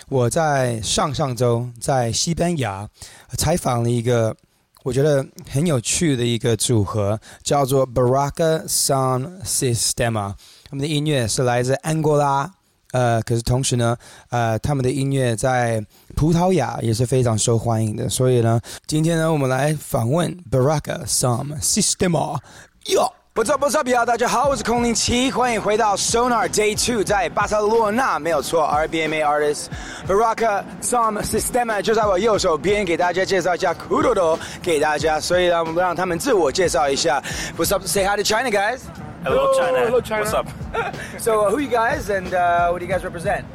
[0.08, 2.90] 我在上上周在西班牙
[3.38, 4.36] 采访了一个
[4.84, 10.34] 我觉得很有趣的一个组合，叫做 Baraka Sound Systema。
[10.70, 12.50] 他们的音乐是来自安哥拉，
[12.92, 13.98] 呃，可是同时呢，
[14.30, 15.86] 呃，他们的音乐在
[16.16, 18.08] 葡萄牙也是非常受欢迎的。
[18.08, 22.40] 所以呢，今天呢，我们来访问 Baraka Sound Systema。
[22.86, 23.16] 哟。
[23.38, 23.62] What's up?
[23.62, 24.04] What's up, y'all？
[24.04, 29.68] 大家好，我是孔令奇，欢迎回到 Sonar Day Two，在巴塞罗那，没有错，RBMA artist
[30.08, 37.22] Buraka Som Sistema 就在我右手边，给大家介绍一下 Kuduro 给大家，所以让我们让他们自我介绍一下。
[37.56, 37.86] What's up?
[37.86, 38.80] Say hi to China, guys.
[39.24, 39.86] Hello, China.
[39.86, 40.24] Hello, China.
[40.24, 40.48] What's up?
[41.20, 43.46] so, who you guys and uh, what do you guys represent?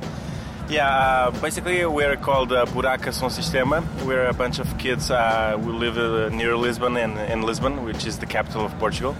[0.69, 3.83] Yeah, uh, basically we're called uh, Buraka Som Sistema.
[4.07, 5.11] We're a bunch of kids.
[5.11, 9.17] Uh, we live uh, near Lisbon and in Lisbon, which is the capital of Portugal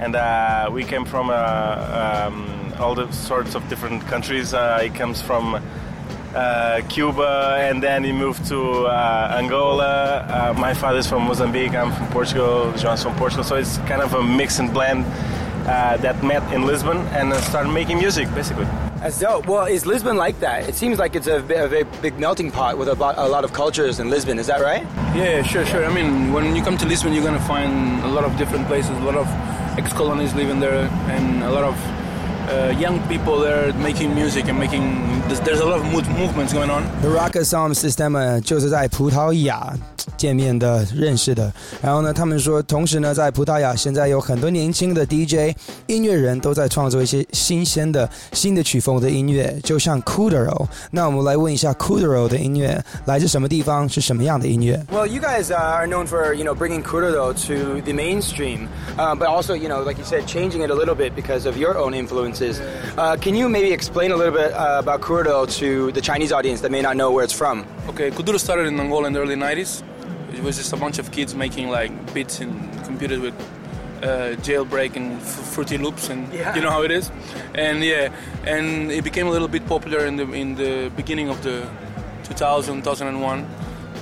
[0.00, 4.54] and uh, we came from uh, um, all the sorts of different countries.
[4.54, 5.60] Uh, he comes from
[6.34, 10.26] uh, Cuba, and then he moved to uh, Angola.
[10.28, 11.74] Uh, my father's from Mozambique.
[11.74, 12.72] I'm from Portugal.
[12.76, 13.44] John's from Portugal.
[13.44, 15.06] So it's kind of a mix and blend
[15.66, 18.66] uh, that met in Lisbon and uh, started making music, basically.
[19.00, 19.46] That's dope.
[19.46, 20.68] Well, is Lisbon like that?
[20.68, 23.52] It seems like it's a, a very big melting pot with a, a, lot of
[23.52, 24.38] cultures in Lisbon.
[24.38, 24.82] Is that right?
[25.14, 25.84] Yeah, sure, sure.
[25.84, 28.66] I mean, when you come to Lisbon, you're going to find a lot of different
[28.66, 29.26] places, a lot of
[29.78, 31.76] ex-colonies living there, and a lot of
[32.48, 34.82] uh, young people there making music and making.
[35.26, 36.84] There's, there's a lot of movements going on.
[37.02, 39.74] Buraka Som Sistema 就是在葡萄牙
[40.17, 41.51] 见面的、认识的。
[41.81, 45.55] 然后呢，他们说，同时呢，在葡萄牙现在有很多年轻的 DJ
[45.87, 50.67] 音乐人都在创作一些新鲜的、新的曲风的音乐，就像 Kuduro。
[50.91, 54.83] 那我们来问一下 Kuduro 的音乐来自什么地方，是什么样的音乐？
[54.91, 58.67] Well, you guys are known for you know bringing Kuduro to the mainstream,
[58.97, 61.57] uh, but also you know like you said, changing it a little bit because of
[61.57, 62.59] your own influences.
[62.97, 66.61] Uh, can you maybe explain a little bit uh, about Kuduro to the Chinese audience
[66.61, 67.65] that may not know where it's from?
[67.89, 69.83] Okay, Kuduro started in Angola in the early 90s.
[70.36, 73.34] It was just a bunch of kids making like beats and computers with
[74.02, 76.54] uh, jailbreak and f- fruity loops and yeah.
[76.54, 77.10] you know how it is?
[77.54, 78.12] And yeah
[78.44, 81.68] and it became a little bit popular in the in the beginning of the
[82.24, 83.44] 2000 2001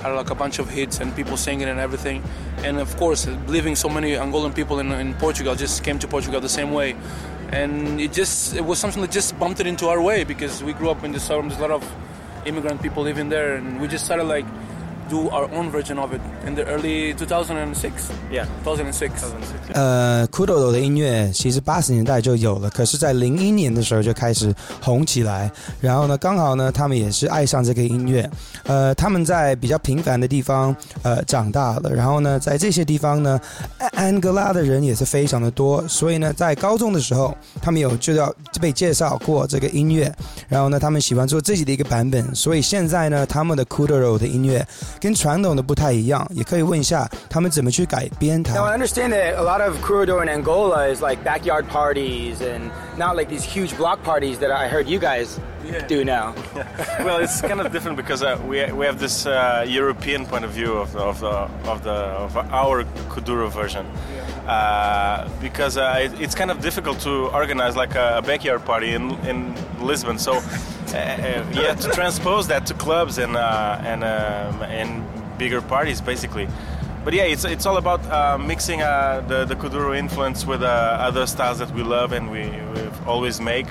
[0.01, 2.21] had like a bunch of hits and people singing and everything.
[2.63, 6.41] And of course living so many angolan people in, in portugal just came to portugal
[6.41, 6.95] the same way.
[7.51, 10.73] And it just it was something that just bumped it into our way because we
[10.73, 11.83] grew up in the suburbs there's a lot of
[12.45, 14.45] immigrant people living there and we just started like
[15.09, 17.91] do our own version of it in the early 2006.
[18.31, 19.09] Yeah, 2006.
[19.09, 19.73] 2006.
[19.73, 25.51] 呃，Kudo 的音乐其实八十年代就有了，可是，在零一年的时候就开始红起来。
[25.79, 28.29] 然后呢，刚好呢，他们也是爱上这个音乐。
[28.63, 33.39] 呃，他们在比较平凡的地方呃长大了，然后呢，在这些地方呢，
[33.93, 35.87] 安哥拉的人也是非常的多。
[35.87, 40.13] 所以呢，在高中的时候，他们有就要被介绍过这个音乐。
[40.47, 42.33] 然后呢，他们喜欢做自己的一个版本。
[42.33, 44.65] 所以现在呢，他们的 Kudo 的音乐。
[44.99, 48.53] 跟传统的不太一样，也可以问一下他们怎么去改编它。
[48.53, 53.15] Now I understand that a lot of Kuduro in Angola is like backyard parties and not
[53.15, 55.37] like these huge block parties that I heard you guys
[55.87, 56.33] do now.
[56.55, 57.03] Yeah.
[57.05, 60.51] well, it's kind of different because uh, we we have this uh, European point of
[60.51, 63.85] view of the of the of, the, of our Kuduro version.
[64.47, 68.93] Uh, because uh, it, it's kind of difficult to organize like a, a backyard party
[68.93, 70.39] in in Lisbon, so
[71.53, 75.03] yeah, to transpose that to clubs and uh, and um, and
[75.37, 76.47] bigger parties, basically.
[77.03, 80.97] But yeah, it's it's all about uh, mixing uh, the the kuduro influence with uh,
[81.07, 82.49] other styles that we love and we
[83.05, 83.67] always make.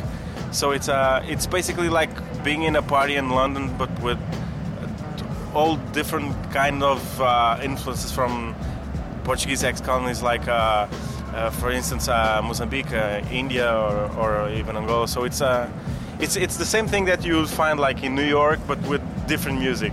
[0.52, 2.10] So it's uh, it's basically like
[2.44, 4.18] being in a party in London, but with
[5.54, 8.54] all different kind of uh, influences from
[9.24, 10.44] Portuguese ex-colonies, like
[11.54, 12.08] for instance
[12.42, 12.92] Mozambique,
[13.32, 15.08] India, or, or even Angola.
[15.08, 15.68] So it's uh,
[16.23, 19.59] it's it's the same thing that you find like in New York, but with different
[19.59, 19.91] music.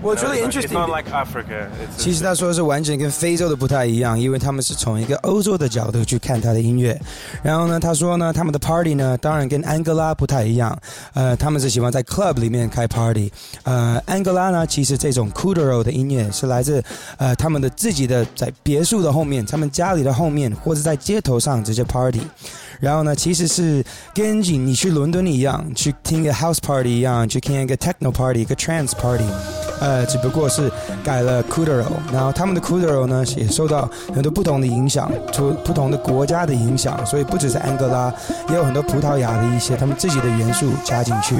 [0.00, 0.78] Well, it's You know, really it's interesting.
[0.78, 1.68] not like Africa.
[1.82, 6.96] It's, 其实他说的是完全跟非洲的不太一样，因为他们是从一个欧洲的角度去看他的音乐。
[7.42, 10.78] 然后呢，他说呢，他们的 party 呢，当然跟安哥拉不太一样。
[11.14, 13.32] 呃，他们是喜欢在 club 里面开 party。
[13.64, 16.80] 呃，安哥拉呢，其实这种 kuduro 的音乐是来自
[17.16, 22.22] 呃他们的自己的在别墅的后面，他们家里的后面，或者在街头上直接 party。
[22.83, 23.81] 然后呢，其实是
[24.13, 29.23] 跟你去伦敦一样，去听一个 house party 一样，去听一个 techno party，一个 trance party。
[29.79, 30.69] 呃，只不过是
[31.01, 38.13] 改了 cudero 然后他们的 cudero 呢也受到很多不同的影响，出不同的国家的影响，所以不只是安哥拉，
[38.49, 41.35] 也有很多葡萄牙的一些他们自己的元素加进去。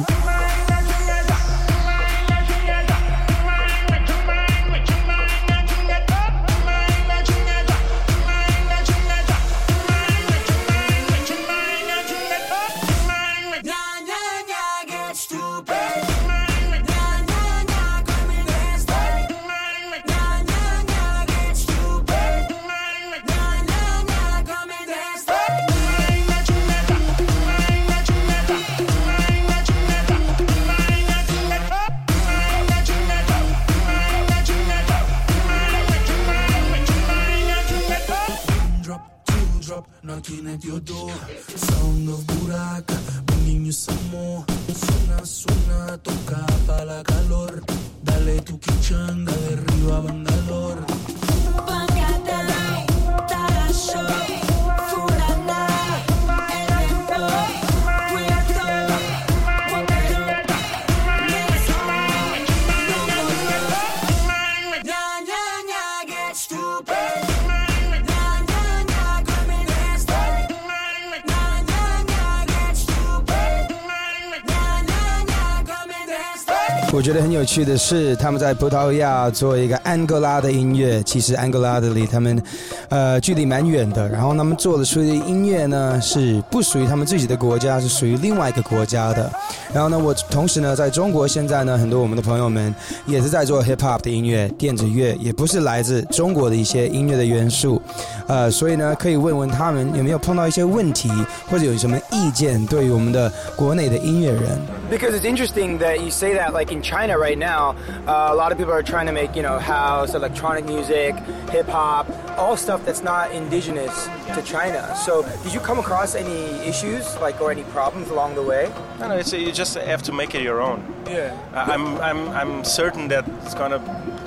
[77.54, 82.42] 去的是，他们在葡萄牙做一个安哥拉的音乐，其实安哥拉的离他们，
[82.90, 84.10] 呃，距离蛮远的。
[84.10, 89.32] 然后他们做的出的音乐呢，是不属于他们自己的国家，是属于另外一个国家的。
[89.73, 92.75] 然后呢，我同时呢，在中国现在呢，很多我们的朋友们
[93.07, 97.81] 也是在做 hip hop 的音乐、电子乐，也不是来自中国的一些音乐的元素。
[98.27, 101.11] 呃，所以呢，可以问问他们有没有碰到一些问题，
[101.51, 104.59] 或者有什么意见，对于我们的国内的音乐人。
[104.91, 107.75] Because it's interesting that you say that, like in China right now,
[108.07, 111.15] uh, a lot of people are trying to make, you know, house, electronic music,
[111.51, 112.07] hip hop,
[112.39, 114.83] all stuff that's not indigenous to China.
[115.05, 118.69] So, did you come across any issues, like, or any problems along the way?
[118.99, 120.84] No, no, it's, you just have to make it your own.
[121.08, 121.38] Yeah.
[121.54, 123.80] I'm, I'm, I'm certain that it's gonna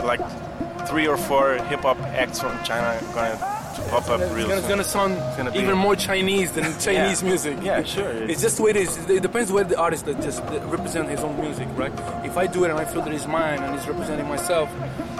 [0.05, 0.21] like
[0.89, 3.56] three or four hip hop acts from China gonna
[3.90, 4.70] pop up It's real gonna, it's soon.
[4.70, 7.30] gonna sound gonna be- even more Chinese than Chinese Yeah.
[7.30, 7.54] music.
[7.64, 8.12] Yeah, sure.
[8.28, 8.90] It's just the way it is.
[9.10, 11.92] It depends where the artist that just that represent his own music, right?
[12.24, 14.68] If I do it and I feel that it's mine and it's representing myself,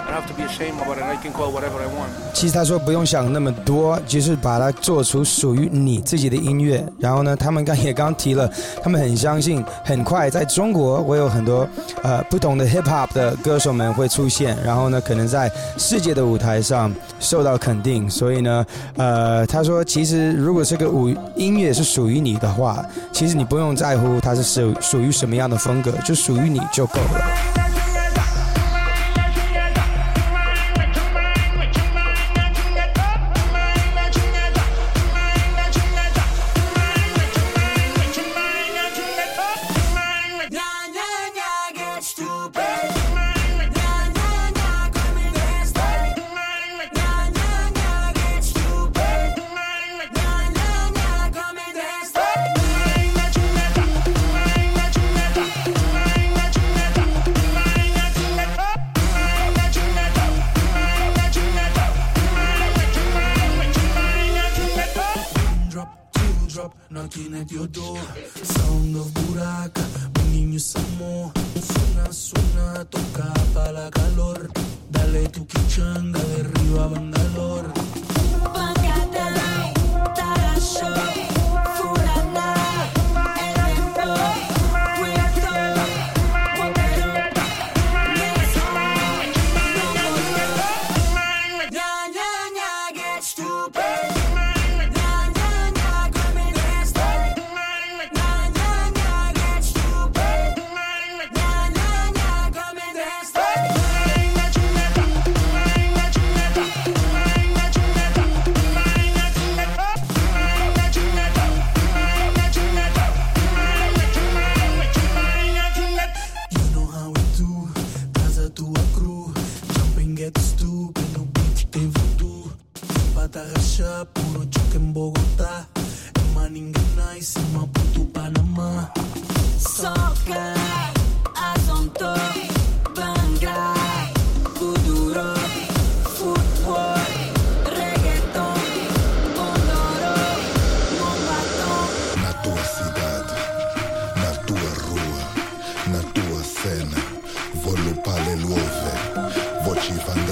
[0.00, 1.02] I don't have to be ashamed about it.
[1.02, 2.10] and I can call it whatever I want.
[2.34, 6.84] 其实他说不用想那么多，就是把它做出属于你自己的音乐。
[6.98, 8.50] 然后呢，他们刚也刚提了，
[8.82, 11.66] 他们很相信，很快在中国会有很多
[12.02, 18.08] 呃不同的 hip hop 的歌手们会出现，然后呢，可能在世界的舞台上受到肯定。
[18.10, 18.45] 所以呢，
[18.95, 27.76] 呃，他说其实如果这个舞音乐是属于你的话，其实你不用在乎它是属属于什么样的风格，就属于你就够了。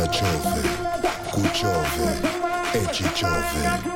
[0.07, 0.61] chove,
[1.31, 2.19] cu piove,
[2.73, 3.93] e ci piove.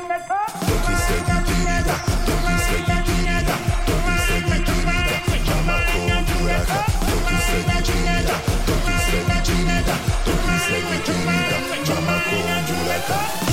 [0.66, 1.96] Dove sei di dirida,
[2.26, 3.56] dove sei di dirida,
[3.86, 6.86] dove sei di dirida, chiama con buraca.
[7.10, 8.36] Dove sei di dirida,
[8.66, 13.49] dove sei di dirida, dove sei di dirida, chiama con buraca.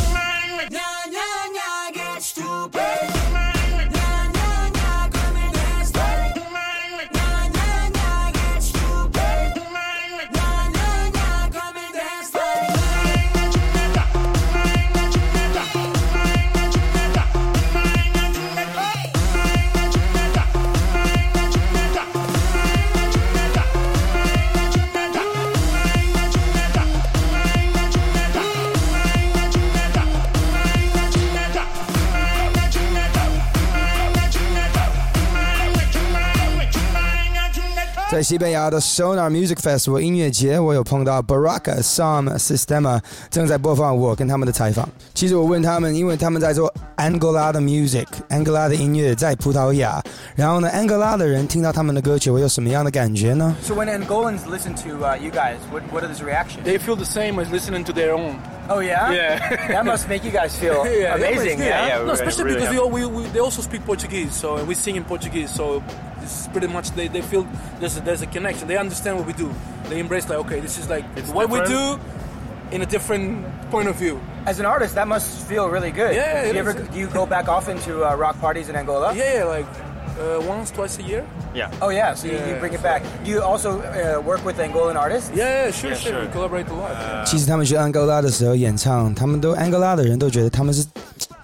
[38.27, 42.29] 西班牙的 Sonar Music Festival 音乐节，我有碰到 Buraka Som
[43.31, 44.89] 正在播放我跟他们的采访。
[45.15, 50.03] 其实我问他们，因为他们在做 Angola 的 music，Angola 的音乐在葡萄牙。
[50.35, 56.65] 然后呢，Angola 的人听到他们的歌曲会有什么样的感觉呢？So when Angolans listen to、uh, you guys, what what are the reactions?
[56.65, 58.41] They feel the same as listening to their own.
[58.69, 59.39] Oh yeah, yeah.
[59.71, 61.61] that must make you guys feel yeah, amazing.
[61.61, 64.35] Yeah, yeah, yeah no, especially really because we, all, we, we, they also speak Portuguese,
[64.35, 65.81] so we sing in Portuguese, so
[66.26, 67.46] it's pretty much they, they feel
[67.80, 68.68] there's a, there's a connection.
[68.68, 69.50] They understand what we do.
[69.90, 71.04] They embrace like okay, this is like
[71.34, 72.02] what we do different.
[72.72, 74.20] in a different point of view.
[74.46, 76.16] As an artist, that must feel really good.
[76.16, 76.88] Yeah, Do it you ever is.
[76.90, 79.14] do you go back often to uh, rock parties in Angola?
[79.14, 79.66] Yeah, yeah, like
[80.20, 81.24] uh, once twice a year.
[81.54, 81.70] Yeah.
[81.82, 83.02] Oh yeah, so you, you Yeah, bring it back.
[83.26, 85.30] Do you also uh, work with Angolan artists?
[85.36, 86.14] Yeah, yeah, sure, Yeah, sure.
[86.14, 86.22] sure.
[86.26, 87.26] We collaborate a lot.
[87.26, 90.86] 其实他们去安哥拉的时候演唱，他们都安哥拉的人都觉得他们是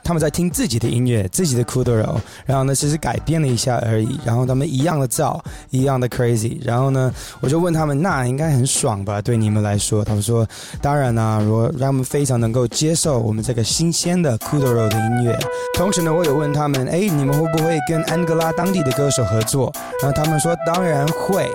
[0.05, 5.40] 他们在听自己的音乐，自己的 Kuduro，然后呢只是改编了一下而已，然后他们一样的燥，
[5.70, 9.20] 一样的 crazy，然后呢我就问他们，那应该很爽吧？
[9.22, 10.46] 对你们来说，他们说
[10.80, 15.38] 当然啦、如果让他们非常能够接受我们这个新鲜的 Kuduro 的音乐。
[15.76, 19.72] 同时呢，我有问他们，哎，你们会不会跟安哥拉当地的歌手合作？
[20.03, 21.48] 然后他们说当然会。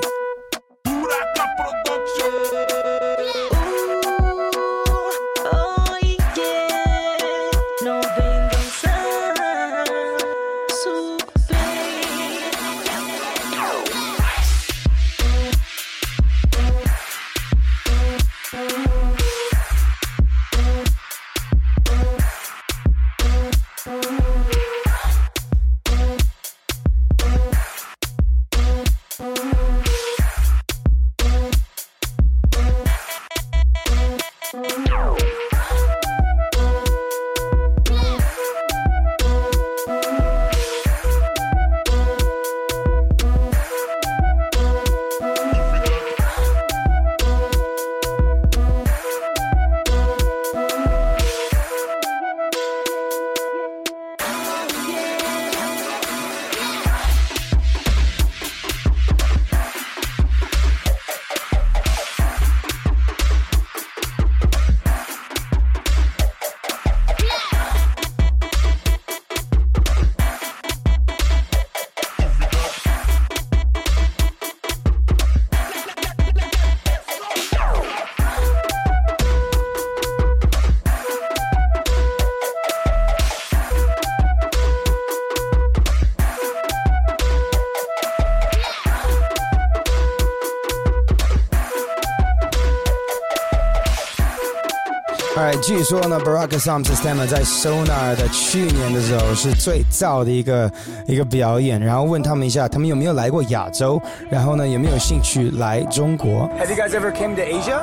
[95.67, 100.71] 据说呢，Baraka Sound System 在 Sonar 的去年的时候是最燥的一个
[101.07, 104.01] 一个表演，然后问他们一下，他们有没有来过亚洲，
[104.31, 106.49] 然后呢有没有兴趣来中国？
[106.59, 107.83] Have you guys ever came to Asia?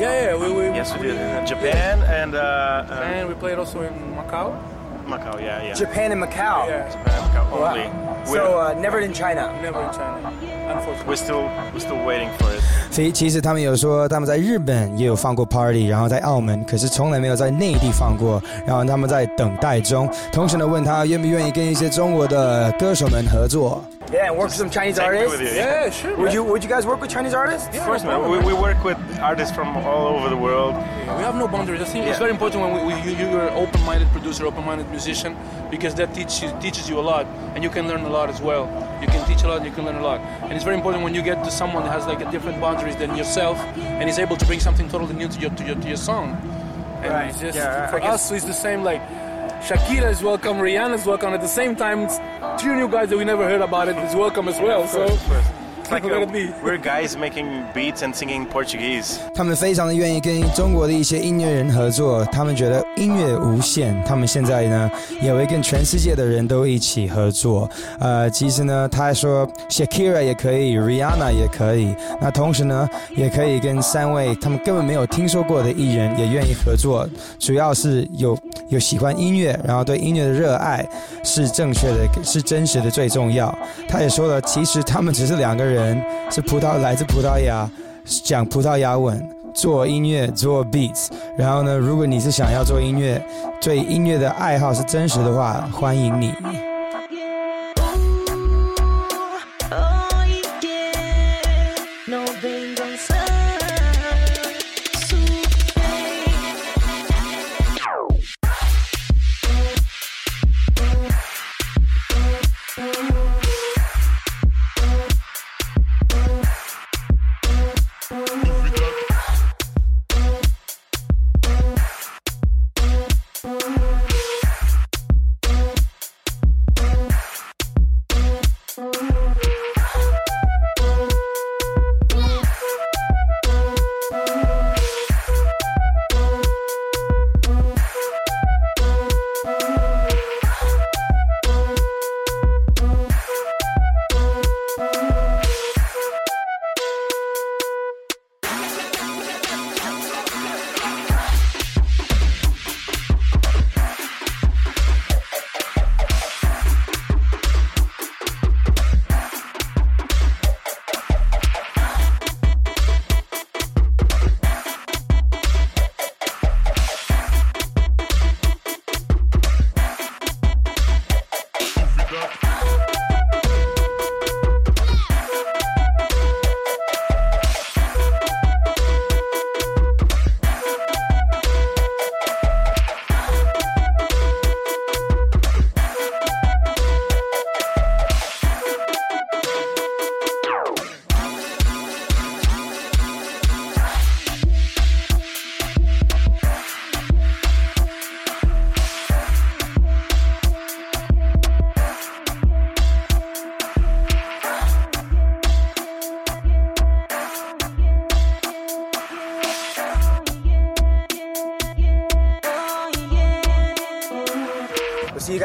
[0.00, 3.58] Yeah, yeah, we, we Yes, we did in Japan and uh, uh, and we played
[3.58, 4.52] also in Macau.
[5.08, 5.40] Macau.
[5.40, 5.74] Yeah, yeah.
[5.74, 6.66] Japan and Macau.
[6.68, 6.90] Yeah.
[6.90, 7.72] Japan, Macau Wow.
[7.72, 7.90] only.
[8.26, 9.52] So We're- uh, never in China.
[9.62, 10.39] Never in China, unfortunately.
[12.91, 20.09] 所以其实他们有说他们在日本也有放过 party，然后在澳门，可是从来没有在内地放过，然后他们在等待中。
[20.31, 23.83] 同时呢，问他愿不愿意跟一些中国的歌手们合作。
[24.11, 25.31] Yeah, and work with some Chinese artists.
[25.39, 26.15] with you, Yeah, sure.
[26.17, 26.33] Would man.
[26.33, 27.67] you Would you guys work with Chinese artists?
[27.77, 28.29] Of course, man.
[28.29, 30.75] We, we work with artists from all over the world.
[30.75, 31.81] We have no boundaries.
[31.81, 35.37] I think it's very important when we, we, you, you're an open-minded producer, open-minded musician,
[35.69, 38.65] because that teaches teaches you a lot, and you can learn a lot as well.
[39.01, 40.19] You can teach a lot, and you can learn a lot.
[40.43, 42.97] And it's very important when you get to someone that has like a different boundaries
[42.97, 45.87] than yourself, and is able to bring something totally new to your to your, to
[45.87, 46.27] your song.
[47.01, 47.35] And Right.
[47.39, 48.83] just Yeah, I for guess- us, it's the same.
[48.83, 49.01] Like
[49.61, 51.33] Shakira is welcome, Rihanna is welcome.
[51.33, 52.07] At the same time,
[52.57, 54.87] two new guys that we never heard about it is welcome as well.
[54.87, 55.05] So
[55.91, 59.17] like a, we're guys making beats and singing Portuguese.
[59.35, 64.01] 他们非常的愿意跟中国的一些音乐人合作，他们觉得音乐无限。
[64.05, 64.89] 他们现在呢，
[65.21, 67.69] 也会跟全世界的人都一起合作。
[67.99, 71.93] 呃，其实呢，他还说 Shakira 也可以，Rihanna 也可以。
[72.21, 77.07] 那同时呢，也可以跟三位他们根本没有听说过的艺人也愿意合作。
[77.37, 78.37] 主要是有
[78.69, 80.85] 有喜欢音乐，然后对音乐的热爱
[81.23, 83.53] 是正确的，是真实的最重要。
[83.89, 87.69] 他也说了，其实他们只是两个人，人是葡萄来自葡萄牙，
[88.23, 89.21] 讲葡萄牙文。
[89.53, 93.21] 做音乐，做 beats，然后呢，如果你是想要做音乐，
[93.59, 96.33] 对音乐的爱好是真实的话，欢迎你。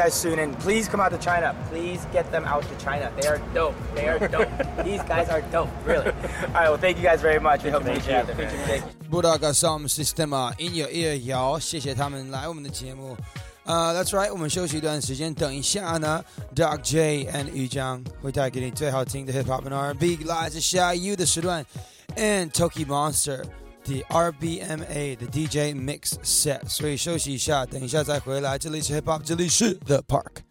[0.06, 1.54] guys soon, and please come out to China.
[1.68, 3.10] Please get them out to China.
[3.20, 3.74] They are dope.
[3.94, 4.48] They are dope.
[4.84, 6.06] These guys are dope, really.
[6.06, 7.64] All right, well, thank you guys very much.
[7.64, 8.36] We hope to meet you out there.
[8.36, 8.48] man.
[8.66, 9.10] Thank you.
[9.10, 13.16] 布达格 Sound System 音乐乐谣，谢谢他们来我们的节目。
[13.64, 21.64] 呃、t h a t s right，我们休息一段时间，等一下呢，Doc J and 于江会带给你最好听的 Hip Hop and R&B，来自下 U 的时段，
[22.16, 23.44] and Toki Monster
[23.86, 26.66] 的 RBMA 的 DJ Mix Set。
[26.68, 28.58] 所以休息一下，等一下再回来。
[28.58, 30.45] 这里是 Hip Hop，这里是 The Park。